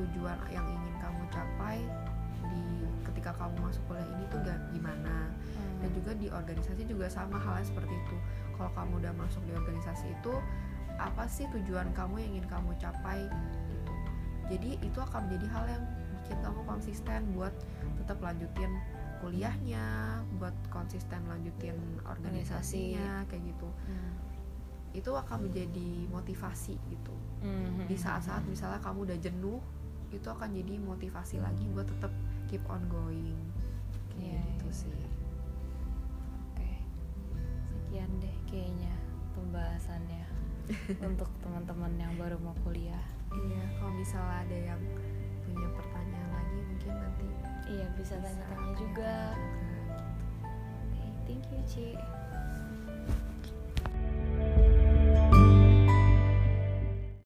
tujuan 0.00 0.40
yang 0.48 0.64
ingin 0.64 0.94
kamu 1.04 1.20
capai 1.28 1.84
di 2.50 2.62
ketika 3.06 3.30
kamu 3.38 3.54
masuk 3.62 3.82
kuliah 3.90 4.06
ini 4.18 4.24
tuh 4.30 4.38
gak 4.42 4.58
gimana. 4.74 5.30
Dan 5.82 5.90
juga 5.98 6.14
di 6.14 6.30
organisasi 6.30 6.86
juga 6.86 7.10
sama 7.10 7.42
halnya 7.42 7.66
seperti 7.66 7.90
itu. 7.90 8.16
Kalau 8.54 8.70
kamu 8.74 9.02
udah 9.02 9.12
masuk 9.18 9.42
di 9.46 9.52
organisasi 9.54 10.14
itu 10.14 10.34
apa 10.94 11.26
sih 11.26 11.48
tujuan 11.50 11.90
kamu 11.96 12.22
yang 12.22 12.30
ingin 12.38 12.46
kamu 12.46 12.70
capai 12.78 13.26
gitu. 13.70 13.94
Jadi 14.52 14.70
itu 14.78 14.98
akan 15.02 15.26
menjadi 15.26 15.46
hal 15.50 15.64
yang 15.66 15.82
bikin 16.22 16.38
kamu 16.38 16.60
konsisten 16.62 17.20
buat 17.34 17.54
tetap 17.98 18.18
lanjutin 18.22 18.70
kuliahnya 19.22 20.18
buat 20.42 20.54
konsisten 20.66 21.22
lanjutin 21.30 21.78
organisasinya 22.06 23.22
kayak 23.30 23.42
gitu. 23.54 23.70
Hmm. 23.86 24.14
itu 24.92 25.08
akan 25.08 25.48
menjadi 25.48 26.04
motivasi 26.12 26.76
gitu. 26.92 27.16
Hmm. 27.40 27.88
di 27.88 27.96
saat-saat 27.96 28.44
misalnya 28.44 28.76
kamu 28.84 29.08
udah 29.08 29.18
jenuh 29.24 29.56
itu 30.12 30.28
akan 30.28 30.52
jadi 30.52 30.76
motivasi 30.78 31.40
lagi 31.40 31.64
buat 31.72 31.88
tetap 31.88 32.12
keep 32.46 32.62
on 32.68 32.84
going 32.86 33.36
kayak 34.12 34.36
Iya, 34.36 34.40
gitu 34.52 34.66
iya. 34.68 34.76
sih 34.76 35.00
Oke, 36.52 36.70
sekian 37.66 38.10
deh 38.20 38.36
kayaknya 38.46 38.92
pembahasannya 39.32 40.24
untuk 41.08 41.28
teman-teman 41.42 41.92
yang 41.98 42.14
baru 42.14 42.36
mau 42.38 42.54
kuliah. 42.62 43.02
Iya, 43.32 43.64
kalau 43.80 43.92
misalnya 43.96 44.36
ada 44.46 44.58
yang 44.72 44.80
punya 45.42 45.68
pertanyaan 45.74 46.30
lagi 46.30 46.58
mungkin 46.62 46.92
nanti 46.94 47.26
Iya 47.66 47.86
bisa 47.96 48.14
bisa 48.20 48.30
tanya-tanya 48.36 48.72
juga. 48.76 48.76
juga. 48.78 49.14
Oke, 50.86 51.04
thank 51.26 51.44
you 51.50 51.60
Ci. 51.66 51.96